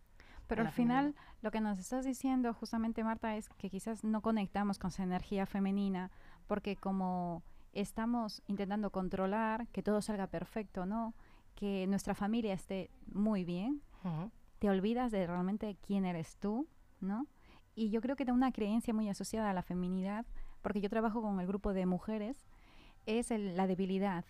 Pero 0.47 0.61
al 0.61 0.71
final 0.71 1.13
lo 1.41 1.51
que 1.51 1.59
nos 1.59 1.77
estás 1.77 2.05
diciendo 2.05 2.53
justamente 2.53 3.03
Marta 3.03 3.35
es 3.35 3.49
que 3.57 3.69
quizás 3.69 4.03
no 4.03 4.21
conectamos 4.21 4.79
con 4.79 4.89
esa 4.89 5.03
energía 5.03 5.45
femenina 5.45 6.09
porque 6.47 6.77
como 6.77 7.43
estamos 7.73 8.41
intentando 8.47 8.89
controlar 8.91 9.67
que 9.67 9.83
todo 9.83 10.01
salga 10.01 10.27
perfecto, 10.27 10.85
¿no? 10.85 11.13
Que 11.53 11.85
nuestra 11.87 12.15
familia 12.15 12.53
esté 12.53 12.89
muy 13.07 13.43
bien, 13.43 13.81
te 14.59 14.69
olvidas 14.69 15.11
de 15.11 15.27
realmente 15.27 15.77
quién 15.85 16.05
eres 16.05 16.37
tú, 16.37 16.67
¿no? 17.01 17.27
Y 17.77 17.91
yo 17.91 18.01
creo 18.01 18.15
que 18.15 18.25
de 18.25 18.31
una 18.31 18.51
creencia 18.51 18.91
muy 18.91 19.07
asociada 19.07 19.51
a 19.51 19.53
la 19.53 19.61
feminidad 19.61 20.25
porque 20.63 20.81
yo 20.81 20.89
trabajo 20.89 21.21
con 21.21 21.39
el 21.39 21.45
grupo 21.45 21.73
de 21.73 21.85
mujeres, 21.85 22.47
es 23.05 23.29
la 23.29 23.67
debilidad. 23.67 24.25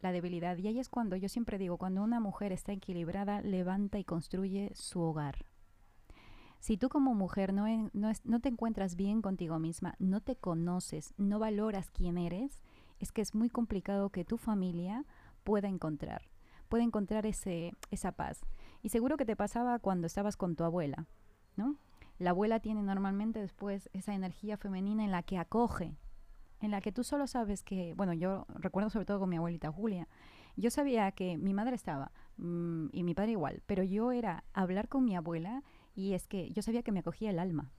La 0.00 0.10
debilidad. 0.10 0.58
Y 0.58 0.66
ahí 0.66 0.80
es 0.80 0.88
cuando 0.88 1.14
yo 1.14 1.28
siempre 1.28 1.56
digo, 1.56 1.78
cuando 1.78 2.02
una 2.02 2.18
mujer 2.18 2.50
está 2.50 2.72
equilibrada, 2.72 3.42
levanta 3.42 4.00
y 4.00 4.04
construye 4.04 4.72
su 4.74 5.00
hogar. 5.00 5.46
Si 6.58 6.76
tú 6.76 6.88
como 6.88 7.14
mujer 7.14 7.52
no, 7.52 7.64
no, 7.92 8.40
te 8.40 8.48
encuentras 8.48 8.96
bien 8.96 9.22
contigo 9.22 9.60
misma, 9.60 9.94
no 10.00 10.20
te 10.20 10.34
conoces, 10.34 11.14
no 11.16 11.38
valoras 11.38 11.92
quién 11.92 12.18
eres, 12.18 12.60
es 12.98 13.12
que 13.12 13.22
es 13.22 13.36
muy 13.36 13.50
complicado 13.50 14.10
que 14.10 14.24
tu 14.24 14.36
familia 14.36 15.04
pueda 15.44 15.68
encontrar, 15.68 16.22
pueda 16.68 16.82
encontrar 16.82 17.24
ese, 17.24 17.72
esa 17.92 18.10
paz. 18.10 18.40
Y 18.82 18.88
seguro 18.88 19.16
que 19.16 19.26
te 19.26 19.36
pasaba 19.36 19.78
cuando 19.78 20.08
estabas 20.08 20.36
con 20.36 20.56
tu 20.56 20.64
abuela, 20.64 21.06
¿no? 21.54 21.76
La 22.18 22.30
abuela 22.30 22.60
tiene 22.60 22.82
normalmente 22.82 23.40
después 23.40 23.90
esa 23.92 24.14
energía 24.14 24.56
femenina 24.56 25.04
en 25.04 25.10
la 25.10 25.22
que 25.22 25.38
acoge, 25.38 25.96
en 26.60 26.70
la 26.70 26.80
que 26.80 26.92
tú 26.92 27.04
solo 27.04 27.26
sabes 27.26 27.62
que, 27.62 27.94
bueno, 27.94 28.12
yo 28.12 28.46
recuerdo 28.48 28.90
sobre 28.90 29.06
todo 29.06 29.18
con 29.18 29.28
mi 29.28 29.36
abuelita 29.36 29.72
Julia, 29.72 30.08
yo 30.56 30.70
sabía 30.70 31.10
que 31.12 31.38
mi 31.38 31.54
madre 31.54 31.74
estaba 31.74 32.12
mm, 32.36 32.88
y 32.92 33.02
mi 33.02 33.14
padre 33.14 33.32
igual, 33.32 33.62
pero 33.66 33.82
yo 33.82 34.12
era 34.12 34.44
hablar 34.52 34.88
con 34.88 35.04
mi 35.04 35.16
abuela 35.16 35.62
y 35.94 36.14
es 36.14 36.26
que 36.26 36.50
yo 36.52 36.62
sabía 36.62 36.82
que 36.82 36.92
me 36.92 37.00
acogía 37.00 37.30
el 37.30 37.38
alma. 37.38 37.70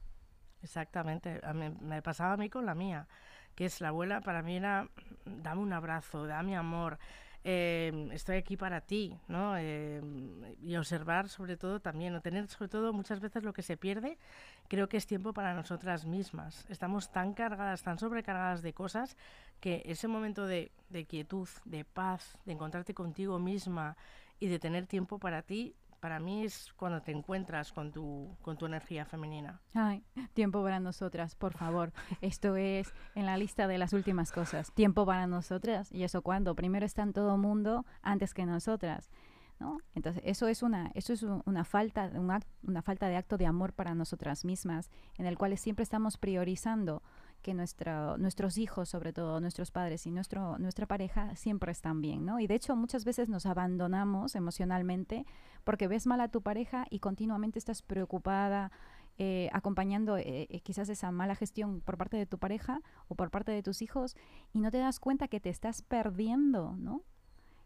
Exactamente, 0.61 1.41
me 1.81 2.01
pasaba 2.01 2.33
a 2.33 2.37
mí 2.37 2.49
con 2.49 2.65
la 2.65 2.73
mía, 2.73 3.07
que 3.55 3.65
es 3.65 3.81
la 3.81 3.89
abuela 3.89 4.21
para 4.21 4.41
mí 4.41 4.55
era 4.55 4.89
dame 5.25 5.61
un 5.61 5.73
abrazo, 5.73 6.25
dame 6.25 6.55
amor, 6.55 6.99
Em, 7.45 8.09
estoy 8.11 8.37
aquí 8.37 8.55
para 8.55 8.79
ti, 8.79 9.17
¿no? 9.27 9.57
Em, 9.57 10.55
y 10.61 10.77
observar 10.77 11.27
sobre 11.27 11.57
todo 11.57 11.81
también, 11.81 12.15
o 12.15 12.21
tener 12.21 12.47
sobre 12.47 12.69
todo 12.69 12.93
muchas 12.93 13.19
veces 13.19 13.43
lo 13.43 13.51
que 13.51 13.61
se 13.61 13.75
pierde, 13.75 14.17
creo 14.69 14.87
que 14.87 14.95
es 14.95 15.05
tiempo 15.05 15.33
para 15.33 15.53
nosotras 15.53 16.05
mismas. 16.05 16.65
Estamos 16.69 17.11
tan 17.11 17.33
cargadas, 17.33 17.83
tan 17.83 17.99
sobrecargadas 17.99 18.61
de 18.61 18.73
cosas, 18.73 19.17
que 19.59 19.81
ese 19.85 20.07
momento 20.07 20.47
de, 20.47 20.71
de 20.89 21.05
quietud, 21.05 21.49
de 21.65 21.83
paz, 21.83 22.37
de 22.45 22.53
encontrarte 22.53 22.93
contigo 22.93 23.37
misma 23.39 23.97
y 24.39 24.47
de 24.47 24.59
tener 24.59 24.87
tiempo 24.87 25.19
para 25.19 25.41
ti, 25.41 25.75
para 26.03 26.19
mí 26.19 26.43
es 26.43 26.73
cuando 26.75 27.01
te 27.01 27.13
encuentras 27.13 27.71
con 27.71 27.93
tu, 27.93 28.35
con 28.41 28.57
tu 28.57 28.65
energía 28.65 29.05
femenina. 29.05 29.61
Ay, 29.73 30.03
tiempo 30.33 30.61
para 30.61 30.81
nosotras, 30.81 31.33
por 31.33 31.53
favor. 31.53 31.93
Esto 32.19 32.57
es 32.57 32.93
en 33.15 33.25
la 33.25 33.37
lista 33.37 33.67
de 33.67 33.77
las 33.77 33.93
últimas 33.93 34.33
cosas. 34.33 34.73
Tiempo 34.73 35.05
para 35.05 35.27
nosotras. 35.27 35.89
¿Y 35.93 36.03
eso 36.03 36.21
cuando 36.21 36.55
Primero 36.55 36.85
está 36.85 37.03
en 37.03 37.13
todo 37.13 37.37
mundo 37.37 37.85
antes 38.01 38.33
que 38.33 38.45
nosotras. 38.45 39.11
¿No? 39.61 39.77
Entonces, 39.95 40.21
eso 40.25 40.49
es 40.49 40.61
una, 40.61 40.91
eso 40.93 41.13
es 41.13 41.23
una 41.23 41.63
falta, 41.63 42.11
una 42.63 42.81
falta 42.81 43.07
de 43.07 43.15
acto 43.15 43.37
de 43.37 43.45
amor 43.45 43.71
para 43.71 43.95
nosotras 43.95 44.43
mismas, 44.43 44.89
en 45.17 45.25
el 45.25 45.37
cual 45.37 45.57
siempre 45.57 45.83
estamos 45.83 46.17
priorizando 46.17 47.01
que 47.43 47.53
nuestros 47.53 48.57
hijos, 48.57 48.89
sobre 48.89 49.13
todo 49.13 49.39
nuestros 49.39 49.69
padres 49.69 50.07
y 50.07 50.11
nuestro, 50.11 50.57
nuestra 50.57 50.87
pareja, 50.87 51.35
siempre 51.35 51.71
están 51.71 52.01
bien, 52.01 52.25
¿no? 52.25 52.39
Y 52.39 52.47
de 52.47 52.55
hecho 52.55 52.75
muchas 52.75 53.05
veces 53.05 53.29
nos 53.29 53.45
abandonamos 53.45 54.35
emocionalmente 54.35 55.27
porque 55.63 55.87
ves 55.87 56.07
mal 56.07 56.21
a 56.21 56.29
tu 56.29 56.41
pareja 56.41 56.87
y 56.89 56.99
continuamente 56.99 57.59
estás 57.59 57.83
preocupada, 57.83 58.71
eh, 59.19 59.49
acompañando 59.53 60.17
eh, 60.17 60.47
eh, 60.49 60.61
quizás 60.61 60.89
esa 60.89 61.11
mala 61.11 61.35
gestión 61.35 61.81
por 61.81 61.97
parte 61.97 62.17
de 62.17 62.25
tu 62.25 62.39
pareja 62.39 62.81
o 63.07 63.13
por 63.13 63.29
parte 63.29 63.51
de 63.51 63.61
tus 63.61 63.83
hijos 63.83 64.15
y 64.53 64.59
no 64.61 64.71
te 64.71 64.79
das 64.79 64.99
cuenta 64.99 65.27
que 65.27 65.39
te 65.39 65.49
estás 65.49 65.83
perdiendo, 65.83 66.75
¿no? 66.77 67.03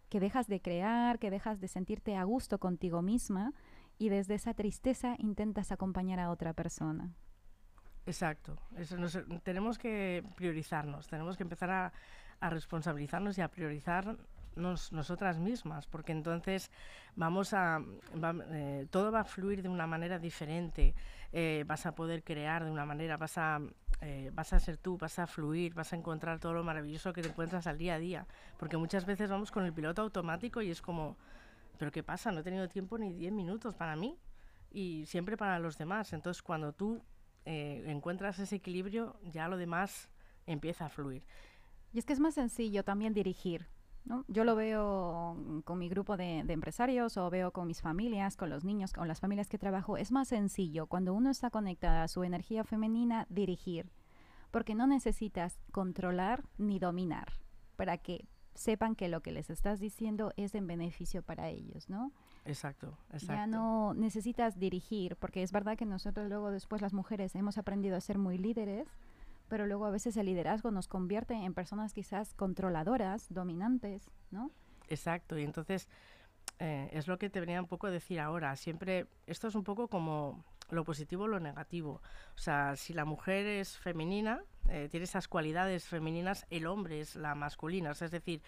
Que 0.09 0.19
dejas 0.19 0.47
de 0.47 0.61
crear, 0.61 1.19
que 1.19 1.31
dejas 1.31 1.61
de 1.61 1.69
sentirte 1.69 2.17
a 2.17 2.25
gusto 2.25 2.59
contigo 2.59 3.01
misma 3.01 3.53
y 3.97 4.09
desde 4.09 4.35
esa 4.35 4.53
tristeza 4.53 5.15
intentas 5.19 5.71
acompañar 5.71 6.19
a 6.19 6.31
otra 6.31 6.51
persona. 6.51 7.13
Exacto. 8.07 8.57
Eso 8.77 8.95
tenemos 9.43 9.77
que 9.77 10.23
priorizarnos, 10.35 11.07
tenemos 11.07 11.35
que 11.35 11.43
empezar 11.43 11.69
a, 11.69 11.91
responsabilizarnos 12.39 13.37
y 13.37 13.41
a 13.41 13.49
priorizarnos 13.49 14.91
nosotras 14.91 15.39
mismas, 15.39 15.87
porque 15.87 16.13
entonces 16.13 16.71
vamos 17.15 17.53
a 17.53 17.81
eh, 18.51 18.87
todo 18.91 19.11
va 19.11 19.21
a 19.21 19.23
fluir 19.23 19.61
de 19.61 19.69
una 19.69 19.87
manera 19.87 20.19
diferente, 20.19 20.93
eh, 21.33 21.63
vas 21.67 21.85
a 21.85 21.95
poder 21.95 22.23
crear 22.23 22.63
de 22.63 22.71
una 22.71 22.85
manera, 22.85 23.17
vas 23.17 23.37
a 23.37 23.59
eh, 24.01 24.31
vas 24.33 24.53
a 24.53 24.59
ser 24.59 24.77
tú, 24.77 24.97
vas 24.97 25.17
a 25.19 25.25
fluir, 25.27 25.73
vas 25.73 25.91
a 25.93 25.95
encontrar 25.95 26.39
todo 26.39 26.53
lo 26.53 26.63
maravilloso 26.63 27.11
que 27.11 27.23
te 27.23 27.29
encuentras 27.29 27.65
al 27.67 27.77
día 27.77 27.95
a 27.95 27.99
día, 27.99 28.27
porque 28.57 28.77
muchas 28.77 29.05
veces 29.05 29.29
vamos 29.29 29.51
con 29.51 29.65
el 29.65 29.73
piloto 29.73 30.03
automático 30.03 30.61
y 30.61 30.69
es 30.69 30.81
como, 30.81 31.17
pero 31.79 31.91
qué 31.91 32.03
pasa, 32.03 32.31
no 32.31 32.39
he 32.39 32.43
tenido 32.43 32.69
tiempo 32.69 32.97
ni 32.99 33.11
10 33.13 33.33
minutos 33.33 33.75
para 33.75 33.95
mí 33.95 34.17
y 34.71 35.05
siempre 35.07 35.37
para 35.37 35.59
los 35.59 35.77
demás, 35.77 36.13
entonces 36.13 36.43
cuando 36.43 36.71
tú 36.71 37.01
eh, 37.49 37.83
encuentras 37.87 38.39
ese 38.39 38.57
equilibrio, 38.57 39.17
ya 39.23 39.47
lo 39.47 39.55
demás 39.55 40.09
empieza 40.45 40.87
a 40.87 40.89
fluir. 40.89 41.23
Y 41.93 41.99
es 41.99 42.05
que 42.05 42.11
es 42.11 42.19
más 42.19 42.33
sencillo 42.33 42.83
también 42.83 43.13
dirigir. 43.13 43.67
Yo 44.27 44.43
lo 44.43 44.55
veo 44.55 45.61
con 45.65 45.79
mi 45.79 45.87
grupo 45.87 46.17
de, 46.17 46.43
de, 46.45 46.53
empresarios 46.53 47.17
o 47.17 47.29
veo 47.29 47.51
con 47.51 47.67
mis 47.67 47.81
familias, 47.81 48.35
con 48.35 48.49
los 48.49 48.63
niños, 48.63 48.91
con 48.91 49.07
las 49.07 49.21
familias 49.21 49.47
que 49.47 49.57
trabajo. 49.57 49.97
Es 49.97 50.11
más 50.11 50.27
sencillo 50.27 50.87
cuando 50.87 51.13
uno 51.13 51.29
está 51.29 51.49
conectada 51.49 52.03
a 52.03 52.07
su 52.09 52.23
energía 52.23 52.65
femenina 52.65 53.27
dirigir, 53.29 53.91
porque 54.51 54.75
no 54.75 54.85
necesitas 54.85 55.59
controlar 55.71 56.43
ni 56.57 56.79
dominar 56.79 57.33
para 57.77 57.97
que 57.97 58.27
sepan 58.55 58.95
que 58.95 59.07
lo 59.07 59.21
que 59.21 59.31
les 59.31 59.49
estás 59.49 59.79
diciendo 59.79 60.33
es 60.35 60.53
en 60.55 60.67
beneficio 60.67 61.21
para 61.21 61.49
ellos, 61.49 61.89
¿no? 61.89 62.11
Exacto, 62.47 62.97
exacto. 63.11 63.33
Ya 63.33 63.45
no 63.45 63.93
necesitas 63.93 64.57
dirigir, 64.57 65.17
porque 65.17 65.43
es 65.43 65.51
verdad 65.51 65.77
que 65.77 65.85
nosotros 65.85 66.29
luego 66.29 66.49
después 66.49 66.81
las 66.81 66.93
mujeres 66.93 67.35
hemos 67.35 67.57
aprendido 67.57 67.97
a 67.97 68.01
ser 68.01 68.17
muy 68.17 68.37
líderes, 68.37 68.87
pero 69.49 69.67
luego 69.67 69.85
a 69.85 69.91
veces 69.91 70.15
el 70.17 70.27
liderazgo 70.27 70.71
nos 70.71 70.87
convierte 70.87 71.33
en 71.33 71.53
personas 71.53 71.93
quizás 71.93 72.33
controladoras, 72.33 73.27
dominantes, 73.29 74.09
¿no? 74.31 74.51
Exacto, 74.89 75.37
y 75.37 75.43
entonces 75.43 75.89
eh, 76.59 76.89
es 76.93 77.07
lo 77.07 77.17
que 77.17 77.29
te 77.29 77.39
venía 77.39 77.59
un 77.59 77.67
poco 77.67 77.87
a 77.87 77.91
decir 77.91 78.19
ahora. 78.19 78.55
Siempre, 78.55 79.07
esto 79.25 79.49
es 79.49 79.55
un 79.55 79.63
poco 79.63 79.89
como 79.89 80.43
lo 80.69 80.83
positivo 80.83 81.25
o 81.25 81.27
lo 81.27 81.39
negativo. 81.39 82.01
O 82.35 82.39
sea, 82.39 82.75
si 82.75 82.93
la 82.93 83.05
mujer 83.05 83.45
es 83.45 83.77
femenina, 83.77 84.41
eh, 84.69 84.87
tiene 84.89 85.03
esas 85.03 85.27
cualidades 85.27 85.85
femeninas, 85.85 86.45
el 86.49 86.65
hombre 86.65 87.01
es 87.01 87.15
la 87.15 87.35
masculina. 87.35 87.91
O 87.91 87.93
sea, 87.93 88.05
es 88.05 88.11
decir, 88.11 88.41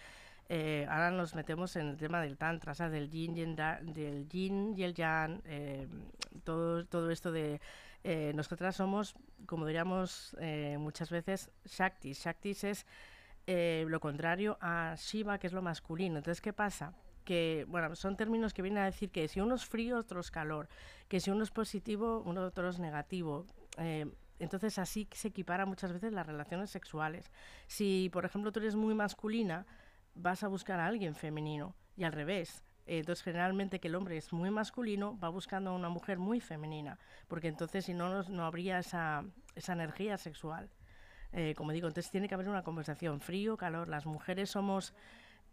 eh, 0.52 0.84
ahora 0.90 1.10
nos 1.10 1.34
metemos 1.34 1.76
en 1.76 1.86
el 1.88 1.96
tema 1.96 2.20
del 2.20 2.36
tantra, 2.36 2.74
sea, 2.74 2.90
del 2.90 3.08
yin, 3.08 3.36
y 3.36 3.40
el, 3.42 3.56
del 3.94 4.28
yin 4.28 4.74
y 4.76 4.82
el 4.82 4.94
yang, 4.94 5.40
eh, 5.44 5.86
todo, 6.44 6.84
todo 6.84 7.10
esto 7.10 7.30
de... 7.30 7.60
nosotras 8.34 8.74
somos, 8.76 9.14
como 9.46 9.64
diríamos 9.66 10.36
muchas 10.78 11.10
veces, 11.10 11.50
Shaktis. 11.64 12.18
Shaktis 12.24 12.64
es 12.64 12.86
lo 13.46 14.00
contrario 14.00 14.58
a 14.60 14.94
Shiva, 14.96 15.38
que 15.38 15.46
es 15.46 15.52
lo 15.52 15.62
masculino. 15.62 16.18
Entonces, 16.18 16.40
¿qué 16.40 16.52
pasa? 16.52 16.94
que, 17.24 17.64
bueno, 17.68 17.94
son 17.94 18.16
términos 18.16 18.52
que 18.54 18.62
vienen 18.62 18.82
a 18.82 18.86
decir 18.86 19.10
que 19.10 19.28
si 19.28 19.40
uno 19.40 19.54
es 19.54 19.64
frío, 19.64 19.98
otro 19.98 20.20
es 20.20 20.32
calor, 20.32 20.68
que 21.08 21.20
si 21.20 21.30
uno 21.30 21.44
es 21.44 21.50
positivo, 21.50 22.22
uno 22.26 22.42
otro 22.42 22.68
es 22.68 22.78
negativo. 22.78 23.46
Eh, 23.78 24.06
entonces 24.38 24.78
así 24.78 25.06
se 25.12 25.28
equipara 25.28 25.66
muchas 25.66 25.92
veces 25.92 26.12
las 26.12 26.26
relaciones 26.26 26.70
sexuales. 26.70 27.30
Si, 27.66 28.10
por 28.12 28.24
ejemplo, 28.24 28.50
tú 28.52 28.60
eres 28.60 28.74
muy 28.74 28.94
masculina, 28.94 29.66
vas 30.14 30.42
a 30.42 30.48
buscar 30.48 30.80
a 30.80 30.86
alguien 30.86 31.14
femenino 31.14 31.74
y 31.96 32.04
al 32.04 32.12
revés. 32.12 32.64
Entonces, 32.86 33.22
generalmente 33.22 33.78
que 33.78 33.88
el 33.88 33.94
hombre 33.94 34.16
es 34.16 34.32
muy 34.32 34.50
masculino, 34.50 35.18
va 35.18 35.28
buscando 35.28 35.70
a 35.70 35.74
una 35.74 35.88
mujer 35.88 36.18
muy 36.18 36.40
femenina, 36.40 36.98
porque 37.28 37.48
entonces 37.48 37.84
si 37.84 37.94
no, 37.94 38.22
no 38.24 38.44
habría 38.44 38.78
esa, 38.80 39.24
esa 39.54 39.72
energía 39.74 40.16
sexual. 40.16 40.70
Eh, 41.32 41.54
como 41.54 41.70
digo, 41.70 41.86
entonces 41.86 42.10
tiene 42.10 42.28
que 42.28 42.34
haber 42.34 42.48
una 42.48 42.64
conversación, 42.64 43.20
frío, 43.20 43.56
calor. 43.56 43.88
Las 43.88 44.06
mujeres 44.06 44.50
somos 44.50 44.94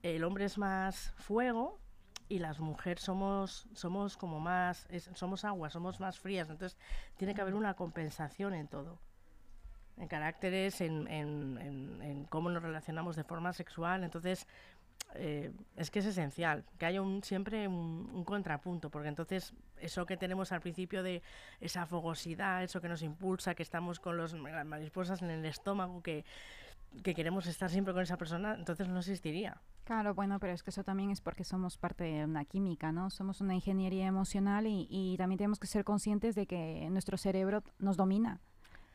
el 0.04 0.24
hombre 0.24 0.46
es 0.46 0.58
más 0.58 1.14
fuego 1.18 1.80
y 2.30 2.40
las 2.40 2.60
mujeres 2.60 3.04
somos 3.04 3.68
somos 3.74 4.18
como 4.18 4.40
más 4.40 4.88
somos 5.14 5.46
agua 5.46 5.70
somos 5.70 6.00
más 6.00 6.20
frías 6.20 6.50
entonces 6.50 6.78
tiene 7.16 7.34
que 7.34 7.42
haber 7.42 7.56
una 7.56 7.74
compensación 7.74 8.54
en 8.54 8.68
todo 8.68 9.00
en 9.98 10.08
caracteres 10.08 10.82
en, 10.82 11.08
en, 11.08 12.00
en, 12.02 12.26
cómo 12.26 12.50
nos 12.50 12.64
relacionamos 12.64 13.16
de 13.16 13.24
forma 13.24 13.54
sexual 13.54 14.04
entonces 14.04 14.48
eh, 15.16 15.52
es 15.76 15.92
que 15.92 16.00
es 16.00 16.06
esencial 16.06 16.64
que 16.78 16.86
haya 16.86 17.02
un, 17.02 17.24
siempre 17.24 17.68
un, 17.68 18.10
un, 18.14 18.24
contrapunto 18.24 18.90
porque 18.90 19.08
entonces 19.08 19.54
eso 19.80 20.06
que 20.06 20.18
tenemos 20.18 20.52
al 20.52 20.62
principio 20.62 21.04
de 21.04 21.22
esa 21.62 21.86
fogosidad 21.86 22.64
eso 22.64 22.82
que 22.82 22.90
nos 22.90 23.02
impulsa 23.02 23.56
que 23.56 23.64
estamos 23.64 24.00
con 24.00 24.18
las 24.18 24.34
mariposas 24.34 25.22
en 25.22 25.30
el 25.30 25.46
estómago 25.46 26.02
que 26.02 26.26
que 27.04 27.14
queremos 27.14 27.48
estar 27.48 27.70
siempre 27.70 27.94
con 27.94 28.04
esa 28.04 28.18
persona, 28.18 28.56
entonces 28.56 28.88
no 28.88 29.00
existiría. 29.00 29.62
Claro, 29.84 30.14
bueno, 30.14 30.40
pero 30.40 30.54
es 30.54 30.64
que 30.64 30.72
eso 30.72 30.84
también 30.84 31.12
es 31.12 31.22
porque 31.22 31.44
somos 31.44 31.78
parte 31.78 32.04
de 32.04 32.26
una 32.26 32.44
química, 32.46 32.92
¿no? 32.92 33.10
Somos 33.10 33.40
una 33.42 33.56
ingeniería 33.56 34.08
emocional 34.08 34.68
y, 34.68 34.88
y 34.90 35.16
también 35.18 35.38
tenemos 35.38 35.60
que 35.60 35.68
ser 35.68 35.84
conscientes 35.84 36.36
de 36.36 36.46
que 36.46 36.88
nuestro 36.90 37.18
cerebro 37.18 37.64
nos 37.80 37.96
domina. 37.96 38.42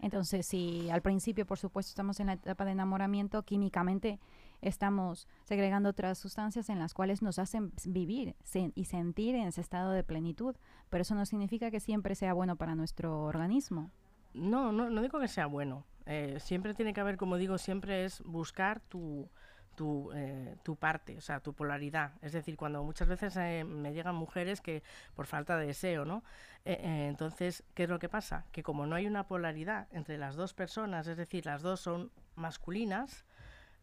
Entonces, 0.03 0.45
si 0.45 0.91
al 0.91 1.01
principio, 1.01 1.47
por 1.47 1.59
supuesto, 1.59 1.91
estamos 1.91 2.21
en 2.21 2.27
la 2.27 2.33
etapa 2.35 2.65
de 2.65 2.73
enamoramiento, 2.73 3.45
químicamente 3.45 4.19
estamos 4.61 5.29
segregando 5.45 5.89
otras 5.89 6.19
sustancias 6.19 6.69
en 6.69 6.81
las 6.81 6.93
cuales 6.93 7.23
nos 7.23 7.39
hacen 7.39 7.73
vivir 7.87 8.35
y 8.75 8.85
sentir 8.85 9.37
en 9.37 9.47
ese 9.47 9.61
estado 9.61 9.93
de 9.93 10.03
plenitud, 10.03 10.57
pero 10.91 11.03
eso 11.03 11.15
no 11.15 11.25
significa 11.25 11.71
que 11.71 11.81
siempre 11.81 12.17
sea 12.17 12.35
bueno 12.35 12.57
para 12.57 12.75
nuestro 12.75 13.23
organismo. 13.23 13.93
No, 14.35 14.73
no, 14.73 14.91
no 14.91 15.03
digo 15.03 15.21
que 15.21 15.29
sea 15.29 15.47
bueno. 15.47 15.87
Eh, 16.07 16.39
siempre 16.41 16.75
tiene 16.75 16.93
que 16.93 17.01
haber, 17.01 17.17
como 17.17 17.37
digo, 17.37 17.57
siempre 17.59 18.05
es 18.05 18.23
buscar 18.23 18.81
tu, 18.81 19.31
tu, 19.75 20.11
eh, 20.15 20.57
tu, 20.63 20.77
parte, 20.77 21.17
o 21.17 21.21
sea, 21.21 21.41
tu 21.41 21.53
polaridad. 21.53 22.13
Es 22.23 22.33
decir, 22.33 22.57
cuando 22.57 22.83
muchas 22.83 23.09
veces 23.09 23.37
eh, 23.37 23.65
me 23.65 23.93
llegan 23.93 24.15
mujeres 24.15 24.61
que 24.61 24.83
por 25.15 25.27
falta 25.27 25.57
de 25.57 25.67
deseo, 25.67 26.05
¿no? 26.05 26.23
entonces, 26.65 27.65
¿qué 27.75 27.83
es 27.83 27.89
lo 27.89 27.99
que 27.99 28.09
pasa? 28.09 28.47
Que 28.53 28.63
como 28.63 28.87
no 28.87 28.95
hay 28.95 29.09
una 29.09 29.27
polaridad 29.27 29.89
entre 29.91 30.17
las 30.17 30.37
dos 30.37 30.55
personas, 30.55 31.09
es 31.09 31.17
decir, 31.17 31.45
las 31.45 31.61
dos 31.61 31.81
son 31.81 32.13
masculinas, 32.37 33.25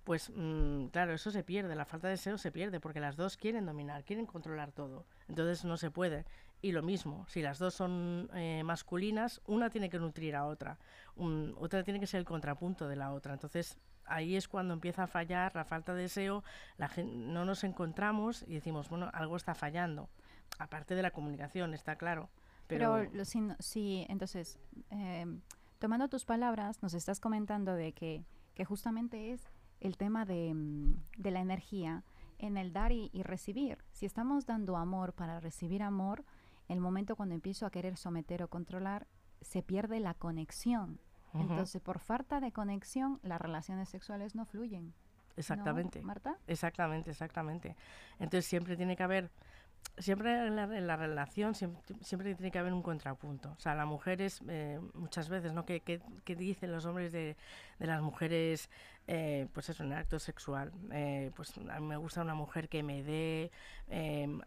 pues 0.09 0.31
mm, 0.35 0.87
claro, 0.87 1.13
eso 1.13 1.29
se 1.29 1.43
pierde, 1.43 1.75
la 1.75 1.85
falta 1.85 2.07
de 2.07 2.13
deseo 2.13 2.37
se 2.37 2.51
pierde, 2.51 2.79
porque 2.79 2.99
las 2.99 3.15
dos 3.15 3.37
quieren 3.37 3.65
dominar, 3.65 4.03
quieren 4.03 4.25
controlar 4.25 4.71
todo. 4.71 5.05
Entonces 5.27 5.65
no 5.65 5.77
se 5.77 5.91
puede. 5.91 6.25
Y 6.61 6.71
lo 6.71 6.81
mismo, 6.81 7.25
si 7.29 7.41
las 7.41 7.59
dos 7.59 7.75
son 7.75 8.29
eh, 8.33 8.63
masculinas, 8.65 9.41
una 9.45 9.69
tiene 9.69 9.89
que 9.89 9.99
nutrir 9.99 10.35
a 10.35 10.45
otra, 10.45 10.77
otra 11.15 11.83
tiene 11.83 11.99
que 11.99 12.07
ser 12.07 12.19
el 12.19 12.25
contrapunto 12.25 12.87
de 12.87 12.95
la 12.95 13.13
otra. 13.13 13.33
Entonces 13.33 13.77
ahí 14.09 14.35
es 14.35 14.47
cuando 14.47 14.73
empieza 14.73 15.03
a 15.03 15.07
fallar 15.07 15.55
la 15.55 15.65
falta 15.65 15.93
de 15.93 16.03
deseo, 16.03 16.43
no 17.05 17.45
nos 17.45 17.63
encontramos 17.63 18.43
y 18.47 18.55
decimos, 18.55 18.89
bueno, 18.89 19.09
algo 19.13 19.35
está 19.35 19.55
fallando. 19.55 20.09
Aparte 20.57 20.95
de 20.95 21.01
la 21.01 21.11
comunicación, 21.11 21.73
está 21.73 21.95
claro. 21.95 22.29
Pero, 22.67 23.03
si, 23.59 24.05
entonces, 24.09 24.59
eh, 24.91 25.25
tomando 25.79 26.07
tus 26.07 26.25
palabras, 26.25 26.81
nos 26.83 26.93
estás 26.93 27.19
comentando 27.19 27.73
de 27.73 27.93
que, 27.93 28.23
que 28.53 28.65
justamente 28.65 29.31
es 29.31 29.49
el 29.79 29.97
tema 29.97 30.25
de, 30.25 30.53
mm, 30.53 30.93
de 31.17 31.31
la 31.31 31.39
energía 31.39 32.03
en 32.37 32.57
el 32.57 32.73
dar 32.73 32.91
y, 32.91 33.09
y 33.11 33.23
recibir. 33.23 33.79
Si 33.91 34.05
estamos 34.05 34.45
dando 34.45 34.77
amor 34.77 35.13
para 35.13 35.39
recibir 35.39 35.81
amor, 35.81 36.25
el 36.67 36.79
momento 36.79 37.15
cuando 37.15 37.35
empiezo 37.35 37.65
a 37.65 37.71
querer 37.71 37.97
someter 37.97 38.43
o 38.43 38.49
controlar, 38.49 39.07
se 39.41 39.63
pierde 39.63 39.99
la 39.99 40.13
conexión. 40.13 40.99
Entonces, 41.33 41.81
por 41.81 41.99
falta 41.99 42.39
de 42.39 42.51
conexión, 42.51 43.19
las 43.23 43.39
relaciones 43.39 43.89
sexuales 43.89 44.35
no 44.35 44.45
fluyen. 44.45 44.93
Exactamente. 45.37 46.01
Marta? 46.01 46.37
Exactamente, 46.47 47.11
exactamente. 47.11 47.75
Entonces, 48.19 48.45
siempre 48.45 48.75
tiene 48.75 48.95
que 48.95 49.03
haber 49.03 49.31
siempre 49.97 50.47
en 50.47 50.55
la, 50.87 50.95
relación 50.95 51.55
siempre, 51.55 52.35
tiene 52.35 52.51
que 52.51 52.59
haber 52.59 52.73
un 52.73 52.81
contrapunto. 52.81 53.51
O 53.57 53.59
sea, 53.59 53.75
la 53.75 53.85
mujer 53.85 54.21
es 54.21 54.41
eh, 54.47 54.79
muchas 54.93 55.27
veces, 55.29 55.53
¿no? 55.53 55.65
¿Qué, 55.65 56.01
dicen 56.25 56.71
los 56.71 56.85
hombres 56.85 57.11
de, 57.11 57.35
las 57.79 58.01
mujeres, 58.01 58.69
eh, 59.07 59.47
pues 59.53 59.69
en 59.69 59.87
el 59.87 59.93
acto 59.93 60.19
sexual? 60.19 60.71
Eh, 60.91 61.31
pues 61.35 61.53
a 61.57 61.79
mí 61.79 61.87
me 61.87 61.97
gusta 61.97 62.21
una 62.21 62.33
mujer 62.33 62.69
que 62.69 62.81
me 62.81 63.03
dé 63.03 63.51
em, 63.89 64.41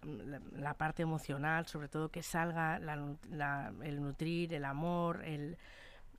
la, 0.52 0.74
parte 0.74 1.02
emocional, 1.02 1.66
sobre 1.66 1.88
todo 1.88 2.08
que 2.08 2.22
salga 2.22 2.76
el 2.76 4.02
nutrir, 4.02 4.54
el 4.54 4.64
amor, 4.64 5.22
el, 5.24 5.58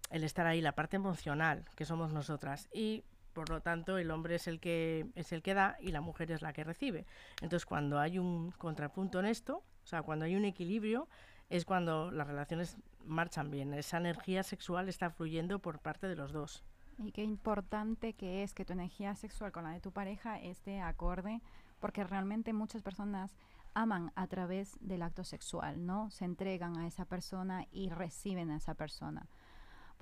el 0.09 0.23
estar 0.23 0.45
ahí, 0.45 0.61
la 0.61 0.73
parte 0.73 0.95
emocional 0.95 1.65
que 1.75 1.85
somos 1.85 2.13
nosotras. 2.13 2.69
Y 2.73 3.03
por 3.33 3.49
lo 3.49 3.61
tanto, 3.61 3.97
el 3.97 4.11
hombre 4.11 4.35
es 4.35 4.47
el 4.47 4.59
que 4.59 5.07
es 5.15 5.31
el 5.31 5.41
que 5.41 5.53
da 5.53 5.75
y 5.79 5.91
la 5.91 6.01
mujer 6.01 6.31
es 6.31 6.41
la 6.41 6.53
que 6.53 6.63
recibe. 6.63 7.05
Entonces, 7.41 7.65
cuando 7.65 7.99
hay 7.99 8.19
un 8.19 8.51
contrapunto 8.51 9.19
en 9.19 9.25
esto, 9.25 9.63
o 9.83 9.87
sea, 9.87 10.03
cuando 10.03 10.25
hay 10.25 10.35
un 10.35 10.45
equilibrio, 10.45 11.07
es 11.49 11.65
cuando 11.65 12.11
las 12.11 12.27
relaciones 12.27 12.77
marchan 13.05 13.51
bien. 13.51 13.73
Esa 13.73 13.97
energía 13.97 14.43
sexual 14.43 14.87
está 14.87 15.09
fluyendo 15.09 15.59
por 15.59 15.79
parte 15.79 16.07
de 16.07 16.15
los 16.15 16.31
dos. 16.31 16.63
Y 16.97 17.11
qué 17.11 17.23
importante 17.23 18.13
que 18.13 18.43
es 18.43 18.53
que 18.53 18.65
tu 18.65 18.73
energía 18.73 19.15
sexual 19.15 19.51
con 19.51 19.63
la 19.63 19.71
de 19.71 19.81
tu 19.81 19.91
pareja 19.91 20.39
esté 20.39 20.79
acorde, 20.79 21.41
porque 21.79 22.03
realmente 22.03 22.53
muchas 22.53 22.81
personas 22.81 23.35
aman 23.73 24.11
a 24.15 24.27
través 24.27 24.77
del 24.79 25.01
acto 25.01 25.23
sexual, 25.23 25.85
¿no? 25.85 26.11
Se 26.11 26.25
entregan 26.25 26.77
a 26.77 26.87
esa 26.87 27.05
persona 27.05 27.65
y 27.71 27.89
reciben 27.89 28.51
a 28.51 28.57
esa 28.57 28.75
persona. 28.75 29.27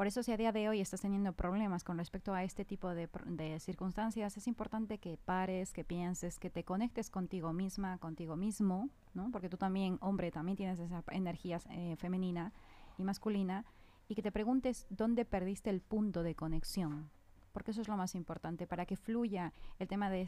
Por 0.02 0.08
eso 0.08 0.24
si 0.24 0.32
a 0.32 0.38
día 0.38 0.52
de 0.52 0.68
hoy 0.68 0.82
estás 0.82 1.02
teniendo 1.02 1.32
problemas 1.32 1.84
con 1.84 2.00
respecto 2.00 2.34
a 2.34 2.44
este 2.44 2.66
tipo 2.66 2.90
de, 2.90 3.60
circunstancias, 3.60 4.36
es 4.36 4.48
importante 4.48 4.98
que 4.98 5.16
pares, 5.16 5.74
que 5.74 5.84
pienses, 5.84 6.40
que 6.40 6.50
te 6.50 6.64
conectes 6.64 7.12
contigo 7.12 7.54
misma, 7.54 8.00
contigo 8.00 8.36
mismo, 8.36 8.90
¿no? 9.14 9.30
Porque 9.32 9.48
tú 9.48 9.58
también, 9.58 10.00
hombre, 10.02 10.32
también 10.32 10.58
tienes 10.58 10.80
esa 10.80 11.04
energía 11.12 11.60
eh, 11.70 11.98
femenina 12.00 12.52
y 12.98 13.04
masculina, 13.04 13.64
y 14.08 14.16
que 14.16 14.24
te 14.24 14.32
preguntes 14.32 14.88
dónde 14.90 15.24
perdiste 15.24 15.70
el 15.70 15.82
punto 15.82 16.24
de 16.24 16.34
conexión, 16.34 17.12
porque 17.54 17.70
eso 17.70 17.82
es 17.82 17.88
lo 17.88 17.96
más 17.96 18.16
importante. 18.16 18.66
Para 18.66 18.88
que 18.88 18.98
fluya 18.98 19.54
el 19.78 19.88
tema 19.88 20.10
de, 20.10 20.28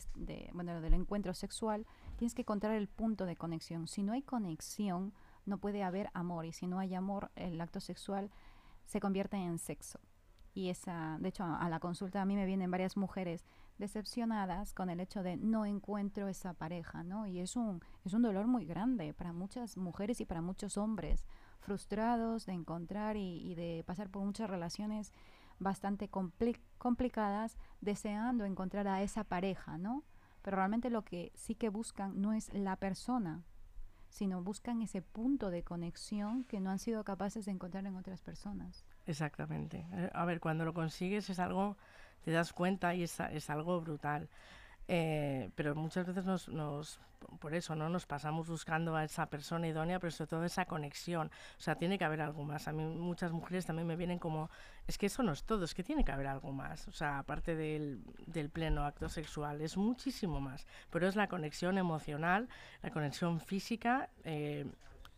bueno, 0.54 0.82
del 0.82 0.94
encuentro 0.94 1.34
sexual, 1.34 1.88
tienes 2.18 2.36
que 2.36 2.44
encontrar 2.44 2.76
el 2.76 2.90
punto 2.90 3.26
de 3.26 3.38
conexión. 3.38 3.88
Si 3.88 4.04
no 4.04 4.14
hay 4.14 4.22
conexión, 4.22 5.14
no 5.48 5.58
puede 5.58 5.82
haber 5.82 6.12
amor, 6.14 6.46
y 6.46 6.52
si 6.52 6.68
no 6.68 6.78
hay 6.78 6.94
amor, 6.94 7.32
el 7.36 7.60
acto 7.60 7.80
sexual 7.80 8.30
se 8.86 9.00
convierte 9.00 9.38
en 9.38 9.58
sexo. 9.58 10.00
Y 10.54 10.70
esa, 10.70 11.18
de 11.20 11.30
hecho, 11.30 11.44
a, 11.44 11.68
la 11.68 11.80
consulta 11.80 12.22
a 12.22 12.26
mí 12.26 12.36
me 12.36 12.46
vienen 12.46 12.70
varias 12.70 12.96
mujeres 12.96 13.44
decepcionadas 13.80 14.74
con 14.74 14.90
el 14.92 15.00
hecho 15.00 15.24
de 15.24 15.36
no 15.36 15.66
encuentro 15.66 16.28
esa 16.28 16.54
pareja, 16.54 17.04
¿no? 17.04 17.26
Y 17.26 17.40
es 17.40 17.56
un, 17.56 17.82
es 18.06 18.14
un 18.14 18.22
dolor 18.22 18.46
muy 18.46 18.66
grande 18.66 19.14
para 19.16 19.34
muchas 19.34 19.78
mujeres 19.78 20.22
y 20.22 20.26
para 20.26 20.42
muchos 20.42 20.78
hombres, 20.78 21.26
frustrados 21.60 22.46
de 22.46 22.54
encontrar 22.54 23.18
y, 23.18 23.56
de 23.56 23.84
pasar 23.86 24.10
por 24.10 24.24
muchas 24.24 24.50
relaciones 24.50 25.12
bastante 25.60 26.10
complicadas, 26.78 27.58
deseando 27.82 28.46
encontrar 28.46 28.88
a 28.88 29.02
esa 29.02 29.24
pareja, 29.24 29.78
¿no? 29.78 30.04
Pero 30.44 30.58
realmente 30.58 30.90
lo 30.90 31.04
que 31.04 31.32
sí 31.36 31.56
que 31.56 31.70
buscan 31.70 32.22
no 32.22 32.34
es 32.34 32.54
la 32.54 32.76
persona, 32.76 33.44
sino 34.14 34.44
buscan 34.44 34.84
ese 34.84 35.02
punto 35.02 35.50
de 35.50 35.64
conexión 35.64 36.44
que 36.44 36.60
no 36.60 36.70
han 36.70 36.78
sido 36.78 37.04
capaces 37.04 37.46
de 37.46 37.52
encontrar 37.52 37.84
en 37.88 37.96
otras 37.96 38.22
personas. 38.22 38.86
Exactamente. 39.08 39.88
Eh, 39.92 40.10
a 40.14 40.24
ver, 40.26 40.40
cuando 40.40 40.66
lo 40.66 40.74
consigues 40.76 41.32
es 41.32 41.40
algo, 41.40 41.78
te 42.24 42.30
das 42.30 42.54
cuenta 42.54 42.94
y 42.94 43.02
es, 43.02 43.20
es 43.20 43.50
algo 43.50 43.82
brutal. 43.82 44.30
Eh, 44.88 45.50
pero 45.56 45.76
muchas 45.76 46.06
veces 46.06 46.26
nos, 46.26 46.50
nos, 46.50 47.00
por 47.40 47.54
eso, 47.54 47.76
¿no? 47.76 47.88
Nos 47.90 48.06
pasamos 48.06 48.48
buscando 48.50 48.96
a 48.96 49.06
esa 49.06 49.28
persona 49.28 49.68
idónea, 49.68 50.00
pero 50.00 50.12
sobre 50.12 50.30
todo 50.30 50.44
esa 50.44 50.66
conexión. 50.66 51.32
O 51.58 51.62
sea, 51.62 51.76
tiene 51.76 51.98
que 51.98 52.04
haber 52.06 52.22
algo 52.22 52.44
más. 52.44 52.68
A 52.68 52.74
mí 52.74 52.84
muchas 52.84 53.32
mujeres 53.32 53.66
también 53.66 53.88
me 53.88 53.96
vienen 53.96 54.20
como, 54.20 54.50
es 54.88 54.98
que 54.98 55.06
eso 55.06 55.24
no 55.24 55.32
es 55.32 55.44
todo, 55.44 55.64
es 55.64 55.74
que 55.74 55.84
tiene 55.84 56.04
que 56.04 56.12
haber 56.12 56.28
algo 56.28 56.52
más. 56.52 56.88
O 56.88 56.92
sea, 56.92 57.20
aparte 57.20 57.56
del, 57.56 58.02
pleno 58.52 58.86
acto 58.86 59.08
sexual, 59.10 59.62
es 59.62 59.78
muchísimo 59.78 60.42
más. 60.42 60.68
Pero 60.90 61.08
es 61.08 61.16
la 61.16 61.28
conexión 61.28 61.78
emocional, 61.78 62.50
la 62.82 62.92
conexión 62.92 63.40
física, 63.40 64.10
eh, 64.26 64.66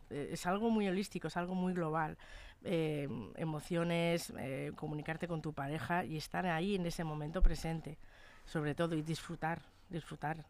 es 0.10 0.46
algo 0.46 0.70
muy 0.70 0.88
holístico, 0.88 1.28
es 1.28 1.38
algo 1.38 1.56
muy 1.56 1.74
global. 1.74 2.18
Eh, 2.68 3.08
emociones, 3.36 4.34
comunicarte 4.76 5.28
con 5.28 5.42
tu 5.42 5.54
pareja 5.54 6.04
y 6.04 6.18
estar 6.18 6.46
ahí 6.48 6.76
en 6.76 6.86
ese 6.86 7.04
momento 7.04 7.42
presente 7.42 7.98
sobre 8.46 8.76
todo, 8.76 8.96
y 8.96 9.02
disfrutar, 9.02 9.62
disfrutar. 9.90 10.46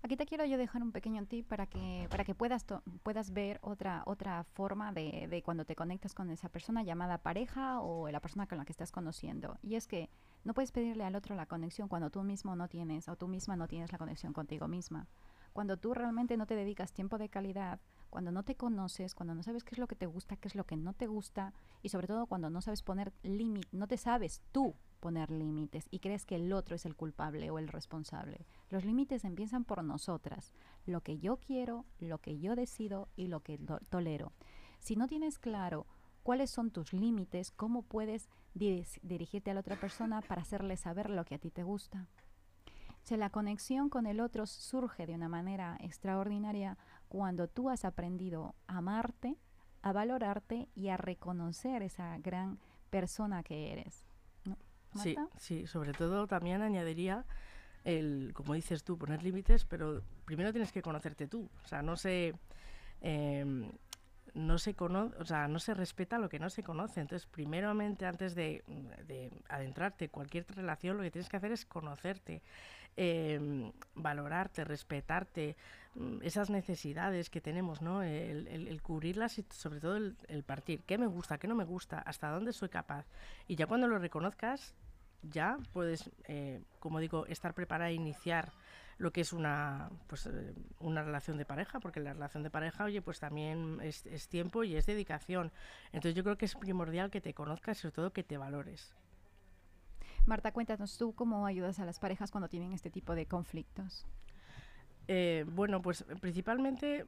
Aquí 0.00 0.16
te 0.16 0.26
quiero 0.26 0.44
yo 0.44 0.58
dejar 0.58 0.80
un 0.82 0.92
pequeño 0.92 1.26
tip 1.26 1.48
para 1.48 1.66
que, 1.66 2.06
para 2.08 2.24
que 2.24 2.32
puedas, 2.32 2.64
puedas 3.02 3.32
ver 3.32 3.58
otra, 3.62 4.04
otra 4.06 4.44
forma 4.44 4.92
de, 4.92 5.26
de, 5.28 5.42
cuando 5.42 5.64
te 5.64 5.74
conectas 5.74 6.14
con 6.14 6.30
esa 6.30 6.48
persona 6.48 6.84
llamada 6.84 7.18
pareja 7.18 7.80
o 7.80 8.08
la 8.08 8.20
persona 8.20 8.46
con 8.46 8.58
la 8.58 8.64
que 8.64 8.70
estás 8.70 8.92
conociendo. 8.92 9.58
Y 9.60 9.74
es 9.74 9.88
que 9.88 10.08
no 10.44 10.54
puedes 10.54 10.70
pedirle 10.70 11.02
al 11.02 11.16
otro 11.16 11.34
la 11.34 11.46
conexión 11.46 11.88
cuando 11.88 12.10
tú 12.10 12.22
mismo 12.22 12.54
no 12.54 12.68
tienes 12.68 13.08
o 13.08 13.16
tú 13.16 13.26
misma 13.26 13.56
no 13.56 13.66
tienes 13.66 13.90
la 13.90 13.98
conexión 13.98 14.32
contigo 14.32 14.68
misma. 14.68 15.08
Cuando 15.52 15.76
tú 15.76 15.94
realmente 15.94 16.36
no 16.36 16.46
te 16.46 16.54
dedicas 16.54 16.92
tiempo 16.92 17.18
de 17.18 17.28
calidad, 17.28 17.80
cuando 18.08 18.30
no 18.30 18.44
te 18.44 18.54
conoces, 18.54 19.16
cuando 19.16 19.34
no 19.34 19.42
sabes 19.42 19.64
qué 19.64 19.74
es 19.74 19.78
lo 19.78 19.88
que 19.88 19.96
te 19.96 20.06
gusta, 20.06 20.36
qué 20.36 20.46
es 20.46 20.54
lo 20.54 20.64
que 20.64 20.76
no 20.76 20.92
te 20.92 21.08
gusta 21.08 21.52
y 21.82 21.88
sobre 21.88 22.06
todo 22.06 22.26
cuando 22.26 22.50
no 22.50 22.62
sabes 22.62 22.82
poner 22.82 23.12
límite, 23.22 23.68
no 23.72 23.88
te 23.88 23.96
sabes 23.96 24.42
tú 24.52 24.76
poner 24.98 25.30
límites 25.30 25.86
y 25.90 26.00
crees 26.00 26.24
que 26.24 26.36
el 26.36 26.52
otro 26.52 26.76
es 26.76 26.84
el 26.86 26.96
culpable 26.96 27.50
o 27.50 27.58
el 27.58 27.68
responsable. 27.68 28.46
Los 28.68 28.84
límites 28.84 29.24
empiezan 29.24 29.64
por 29.64 29.82
nosotras, 29.82 30.52
lo 30.86 31.02
que 31.02 31.18
yo 31.18 31.38
quiero, 31.38 31.84
lo 31.98 32.18
que 32.18 32.38
yo 32.38 32.56
decido 32.56 33.08
y 33.16 33.28
lo 33.28 33.40
que 33.40 33.58
tolero. 33.88 34.32
Si 34.80 34.96
no 34.96 35.06
tienes 35.06 35.38
claro 35.38 35.86
cuáles 36.22 36.50
son 36.50 36.70
tus 36.70 36.92
límites, 36.92 37.50
cómo 37.50 37.82
puedes 37.82 38.28
dirigirte 38.54 39.50
a 39.50 39.54
la 39.54 39.60
otra 39.60 39.80
persona 39.80 40.20
para 40.20 40.42
hacerle 40.42 40.76
saber 40.76 41.10
lo 41.10 41.24
que 41.24 41.36
a 41.36 41.38
ti 41.38 41.50
te 41.50 41.62
gusta. 41.62 42.06
Si 43.02 43.16
la 43.16 43.30
conexión 43.30 43.88
con 43.88 44.06
el 44.06 44.20
otro 44.20 44.46
surge 44.46 45.06
de 45.06 45.14
una 45.14 45.28
manera 45.28 45.78
extraordinaria 45.80 46.76
cuando 47.08 47.48
tú 47.48 47.70
has 47.70 47.86
aprendido 47.86 48.54
a 48.66 48.78
amarte, 48.78 49.38
a 49.80 49.92
valorarte 49.92 50.68
y 50.74 50.88
a 50.88 50.96
reconocer 50.96 51.82
esa 51.82 52.18
gran 52.18 52.58
persona 52.90 53.42
que 53.42 53.72
eres. 53.72 54.07
Sí, 54.96 55.16
sí, 55.36 55.66
sobre 55.66 55.92
todo 55.92 56.26
también 56.26 56.62
añadiría 56.62 57.24
el, 57.84 58.32
como 58.34 58.54
dices 58.54 58.84
tú, 58.84 58.98
poner 58.98 59.22
límites, 59.22 59.64
pero 59.64 60.02
primero 60.24 60.52
tienes 60.52 60.72
que 60.72 60.82
conocerte 60.82 61.26
tú. 61.26 61.48
O 61.64 61.68
sea, 61.68 61.82
no 61.82 61.96
se, 61.96 62.34
em, 63.00 63.70
no 64.34 64.58
se 64.58 64.74
conoce, 64.74 65.16
o 65.18 65.24
sea, 65.24 65.48
no 65.48 65.58
se 65.58 65.74
respeta 65.74 66.18
lo 66.18 66.28
que 66.28 66.38
no 66.38 66.50
se 66.50 66.62
conoce. 66.62 67.00
Entonces, 67.00 67.26
primeramente, 67.26 68.06
antes 68.06 68.34
de, 68.34 68.64
de 69.06 69.30
adentrarte 69.48 70.06
en 70.06 70.10
cualquier 70.10 70.46
relación, 70.48 70.96
lo 70.96 71.02
que 71.02 71.10
tienes 71.10 71.28
que 71.28 71.36
hacer 71.36 71.52
es 71.52 71.64
conocerte, 71.64 72.42
em, 73.00 73.70
valorarte, 73.94 74.64
respetarte, 74.64 75.56
mm, 75.94 76.18
esas 76.22 76.50
necesidades 76.50 77.30
que 77.30 77.40
tenemos, 77.40 77.80
¿no? 77.80 78.02
El, 78.02 78.80
cubrirlas 78.82 79.38
y 79.38 79.44
sobre 79.50 79.80
todo 79.80 79.96
el, 79.96 80.16
el, 80.26 80.42
partir. 80.42 80.82
¿Qué 80.82 80.98
me 80.98 81.06
gusta? 81.06 81.38
¿Qué 81.38 81.46
no 81.46 81.54
me 81.54 81.64
gusta? 81.64 82.00
¿Hasta 82.00 82.30
dónde 82.30 82.52
soy 82.52 82.68
capaz? 82.68 83.06
Y 83.46 83.54
ya 83.54 83.66
cuando 83.66 83.86
lo 83.86 83.98
reconozcas, 83.98 84.74
ya 85.22 85.58
puedes, 85.72 86.10
eh, 86.24 86.60
como 86.80 86.98
digo, 86.98 87.26
estar 87.26 87.54
preparada 87.54 87.90
a 87.90 87.92
iniciar 87.92 88.52
lo 88.98 89.12
que 89.12 89.20
es 89.20 89.32
una, 89.32 89.90
pues, 90.08 90.26
eh, 90.26 90.54
una 90.80 91.04
relación 91.04 91.38
de 91.38 91.44
pareja, 91.44 91.78
porque 91.78 92.00
la 92.00 92.14
relación 92.14 92.42
de 92.42 92.50
pareja, 92.50 92.84
oye, 92.84 93.00
pues 93.00 93.20
también 93.20 93.78
es, 93.80 94.06
es, 94.06 94.28
tiempo 94.28 94.64
y 94.64 94.74
es 94.74 94.86
dedicación. 94.86 95.52
Entonces 95.92 96.16
yo 96.16 96.24
creo 96.24 96.36
que 96.36 96.46
es 96.46 96.56
primordial 96.56 97.10
que 97.10 97.20
te 97.20 97.32
conozcas 97.32 97.78
y 97.78 97.82
sobre 97.82 97.94
todo 97.94 98.12
que 98.12 98.24
te 98.24 98.38
valores. 98.38 98.92
Marta, 100.28 100.52
cuéntanos 100.52 100.98
tú 100.98 101.14
cómo 101.14 101.46
ayudas 101.46 101.80
a 101.80 101.86
las 101.86 101.98
parejas 101.98 102.30
cuando 102.30 102.48
tienen 102.48 102.74
este 102.74 102.90
tipo 102.90 103.14
de 103.14 103.24
conflictos. 103.24 104.06
Eh, 105.08 105.46
bueno, 105.48 105.80
pues 105.80 106.04
principalmente, 106.20 107.06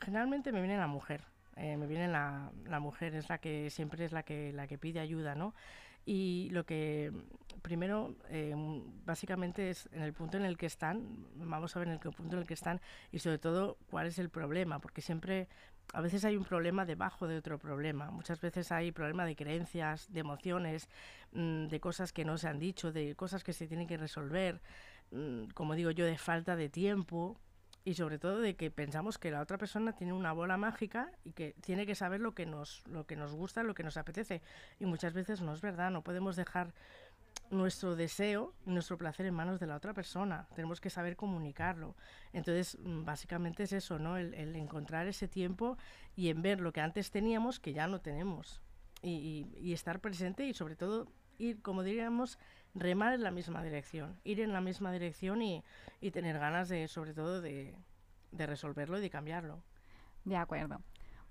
generalmente 0.00 0.52
me 0.52 0.60
viene 0.60 0.76
la 0.76 0.86
mujer. 0.86 1.24
me 1.56 1.86
viene 1.88 2.06
la, 2.06 2.52
la 2.64 2.78
mujer, 2.78 3.16
es 3.16 3.28
la 3.28 3.38
que 3.38 3.68
siempre 3.68 4.04
es 4.04 4.12
la 4.12 4.22
que, 4.22 4.52
la 4.52 4.68
que 4.68 4.78
pide 4.78 5.00
ayuda, 5.00 5.34
¿no? 5.34 5.54
Y 6.04 6.50
lo 6.50 6.64
que 6.64 7.12
primero, 7.62 8.16
eh, 8.28 8.54
básicamente 9.04 9.70
es 9.70 9.88
en 9.92 10.02
el 10.02 10.12
punto 10.12 10.36
en 10.36 10.44
el 10.44 10.56
que 10.56 10.66
están, 10.66 11.26
vamos 11.36 11.74
a 11.74 11.78
ver 11.78 11.88
en 11.88 11.94
el 11.94 12.00
punto 12.00 12.36
en 12.36 12.42
el 12.42 12.46
que 12.46 12.54
están 12.54 12.80
y 13.12 13.20
sobre 13.20 13.38
todo 13.38 13.78
cuál 13.90 14.08
es 14.08 14.18
el 14.18 14.28
problema, 14.28 14.80
porque 14.80 15.00
siempre, 15.00 15.48
a 15.92 16.00
veces 16.00 16.24
hay 16.24 16.36
un 16.36 16.44
problema 16.44 16.84
debajo 16.84 17.26
de 17.28 17.36
otro 17.36 17.58
problema, 17.58 18.10
muchas 18.10 18.40
veces 18.40 18.72
hay 18.72 18.92
problema 18.92 19.26
de 19.26 19.36
creencias, 19.36 20.10
de 20.12 20.20
emociones, 20.20 20.88
mm, 21.32 21.66
de 21.68 21.80
cosas 21.80 22.12
que 22.12 22.24
no 22.24 22.38
se 22.38 22.48
han 22.48 22.58
dicho, 22.58 22.92
de 22.92 23.14
cosas 23.14 23.44
que 23.44 23.52
se 23.52 23.66
tienen 23.66 23.86
que 23.86 23.96
resolver, 23.96 24.60
mm, 25.10 25.48
como 25.54 25.74
digo 25.74 25.90
yo, 25.90 26.06
de 26.06 26.18
falta 26.18 26.56
de 26.56 26.68
tiempo, 26.68 27.38
y 27.84 27.94
sobre 27.94 28.18
todo 28.18 28.40
de 28.40 28.54
que 28.54 28.70
pensamos 28.70 29.18
que 29.18 29.30
la 29.30 29.40
otra 29.40 29.58
persona 29.58 29.92
tiene 29.92 30.12
una 30.12 30.32
bola 30.32 30.56
mágica 30.56 31.10
y 31.24 31.32
que 31.32 31.54
tiene 31.60 31.84
que 31.84 31.94
saber 31.94 32.20
lo 32.20 32.32
que 32.32 32.46
nos 32.46 32.86
lo 32.86 33.06
que 33.06 33.16
nos 33.16 33.34
gusta, 33.34 33.62
lo 33.62 33.74
que 33.74 33.82
nos 33.82 33.96
apetece. 33.96 34.40
Y 34.78 34.86
muchas 34.86 35.14
veces 35.14 35.40
no 35.40 35.52
es 35.52 35.60
verdad, 35.60 35.90
no 35.90 36.02
podemos 36.02 36.36
dejar 36.36 36.74
nuestro 37.52 37.94
deseo 37.94 38.54
nuestro 38.64 38.98
placer 38.98 39.26
en 39.26 39.34
manos 39.34 39.60
de 39.60 39.66
la 39.66 39.76
otra 39.76 39.94
persona. 39.94 40.48
Tenemos 40.54 40.80
que 40.80 40.90
saber 40.90 41.16
comunicarlo. 41.16 41.94
Entonces, 42.32 42.78
mm, 42.80 43.04
básicamente 43.04 43.62
es 43.64 43.72
eso, 43.72 43.98
¿no? 43.98 44.16
El, 44.16 44.56
encontrar 44.56 45.06
ese 45.06 45.28
tiempo 45.28 45.78
y 46.16 46.30
en 46.30 46.42
ver 46.42 46.60
lo 46.60 46.72
que 46.72 46.80
antes 46.80 47.10
teníamos 47.10 47.60
que 47.60 47.72
ya 47.72 47.86
no 47.86 48.00
tenemos. 48.00 48.60
Y, 49.02 49.46
y 49.56 49.72
estar 49.72 50.00
presente 50.00 50.46
y 50.46 50.54
sobre 50.54 50.76
todo 50.76 51.08
ir, 51.38 51.60
como 51.60 51.82
diríamos, 51.82 52.38
remar 52.74 53.14
en 53.14 53.22
la 53.22 53.30
misma 53.30 53.62
dirección, 53.62 54.18
ir 54.24 54.40
en 54.40 54.52
la 54.52 54.60
misma 54.60 54.92
dirección 54.92 55.42
y, 55.42 55.62
y 56.00 56.10
tener 56.10 56.38
ganas 56.38 56.68
de, 56.68 56.88
sobre 56.88 57.14
todo, 57.14 57.40
de, 57.40 57.74
de, 58.30 58.46
resolverlo 58.46 58.98
y 58.98 59.00
de 59.00 59.10
cambiarlo. 59.10 59.62
De 60.24 60.36
acuerdo. 60.36 60.80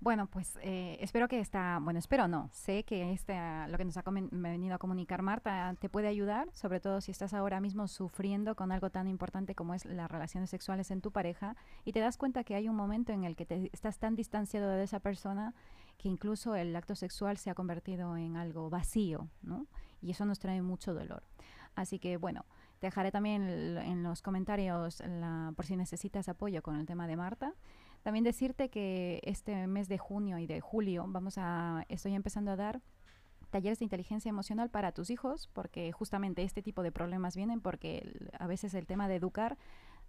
Bueno, 0.02 0.26
pues 0.26 0.58
eh, 0.62 0.96
espero 1.00 1.28
que 1.28 1.38
esta, 1.38 1.78
bueno, 1.80 2.00
espero 2.00 2.26
no, 2.26 2.50
sé 2.52 2.82
que 2.82 3.12
este, 3.12 3.34
lo 3.68 3.78
que 3.78 3.84
nos 3.84 3.96
ha 3.96 4.02
venido 4.04 4.74
a 4.74 4.78
comunicar 4.78 5.22
Marta 5.22 5.76
te 5.78 5.88
puede 5.88 6.08
ayudar, 6.08 6.48
sobre 6.52 6.80
todo 6.80 7.00
si 7.00 7.12
estás 7.12 7.32
ahora 7.34 7.60
mismo 7.60 7.86
sufriendo 7.86 8.56
con 8.56 8.72
algo 8.72 8.90
tan 8.90 9.06
importante 9.06 9.54
como 9.54 9.74
es 9.74 9.84
las 9.84 10.10
relaciones 10.10 10.50
sexuales 10.50 10.90
en 10.90 11.02
tu 11.02 11.12
pareja 11.12 11.54
y 11.84 11.92
te 11.92 12.00
das 12.00 12.16
cuenta 12.16 12.42
que 12.42 12.56
hay 12.56 12.68
un 12.68 12.74
momento 12.74 13.12
en 13.12 13.22
el 13.22 13.36
que 13.36 13.46
te, 13.46 13.70
estás 13.72 13.98
tan 13.98 14.16
distanciado 14.16 14.70
de 14.70 14.82
esa 14.82 14.98
persona 14.98 15.54
que 15.98 16.08
incluso 16.08 16.56
el 16.56 16.74
acto 16.74 16.96
sexual 16.96 17.36
se 17.36 17.50
ha 17.50 17.54
convertido 17.54 18.16
en 18.16 18.36
algo 18.36 18.70
vacío, 18.70 19.28
¿no? 19.40 19.68
Y 20.00 20.10
eso 20.10 20.24
nos 20.24 20.40
trae 20.40 20.62
mucho 20.62 20.94
dolor. 20.94 21.22
Así 21.76 22.00
que 22.00 22.16
bueno, 22.16 22.44
te 22.82 22.88
dejaré 22.88 23.12
también 23.12 23.48
en 23.78 24.02
los 24.02 24.22
comentarios 24.22 25.04
la, 25.06 25.52
por 25.54 25.66
si 25.66 25.76
necesitas 25.76 26.28
apoyo 26.28 26.64
con 26.64 26.74
el 26.80 26.84
tema 26.84 27.06
de 27.06 27.14
Marta. 27.14 27.54
También 28.02 28.24
decirte 28.24 28.70
que 28.70 29.20
este 29.22 29.68
mes 29.68 29.86
de 29.86 29.98
junio 29.98 30.38
y 30.38 30.48
de 30.48 30.60
julio 30.60 31.04
vamos 31.06 31.38
a, 31.38 31.86
estoy 31.88 32.16
empezando 32.16 32.50
a 32.50 32.56
dar 32.56 32.82
talleres 33.50 33.78
de 33.78 33.84
inteligencia 33.84 34.30
emocional 34.30 34.68
para 34.68 34.90
tus 34.90 35.10
hijos, 35.10 35.48
porque 35.52 35.92
justamente 35.92 36.42
este 36.42 36.60
tipo 36.60 36.82
de 36.82 36.90
problemas 36.90 37.36
vienen 37.36 37.60
porque 37.60 38.18
a 38.36 38.48
veces 38.48 38.74
el 38.74 38.88
tema 38.88 39.06
de 39.06 39.14
educar 39.14 39.58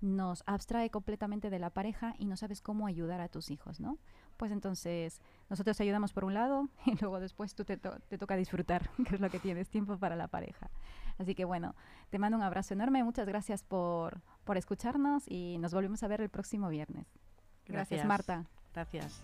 nos 0.02 0.42
abstrae 0.48 0.90
completamente 0.90 1.52
de 1.52 1.60
la 1.60 1.70
pareja 1.70 2.16
y 2.18 2.26
no 2.26 2.38
sabes 2.38 2.60
cómo 2.60 2.88
ayudar 2.88 3.22
a 3.22 3.30
tus 3.30 3.52
hijos, 3.52 3.80
¿no? 3.80 4.00
Pues 4.38 4.52
entonces 4.52 5.22
nosotros 5.50 5.78
te 5.78 5.84
ayudamos 5.84 6.14
por 6.14 6.26
un 6.26 6.34
lado 6.34 6.70
y 6.86 6.96
luego 7.00 7.20
después 7.20 7.56
tú 7.56 7.66
te, 7.66 7.78
te 7.78 8.18
toca 8.18 8.36
disfrutar, 8.36 8.90
que 9.08 9.16
es 9.16 9.22
lo 9.22 9.30
que 9.30 9.40
tienes, 9.40 9.70
tiempo 9.70 9.98
para 9.98 10.16
la 10.16 10.28
pareja. 10.28 10.70
Así 11.18 11.36
que 11.36 11.46
bueno, 11.46 11.76
te 12.10 12.20
mando 12.20 12.38
un 12.38 12.44
abrazo 12.44 12.74
enorme, 12.74 13.04
muchas 13.04 13.28
gracias 13.28 13.64
por, 13.64 14.22
por 14.44 14.58
escucharnos 14.58 15.24
y 15.28 15.58
nos 15.60 15.74
volvemos 15.74 16.04
a 16.04 16.08
ver 16.08 16.22
el 16.22 16.30
próximo 16.30 16.70
viernes. 16.70 17.08
Gracias, 17.66 18.06
Marta. 18.06 18.46
Gracias. 18.74 19.24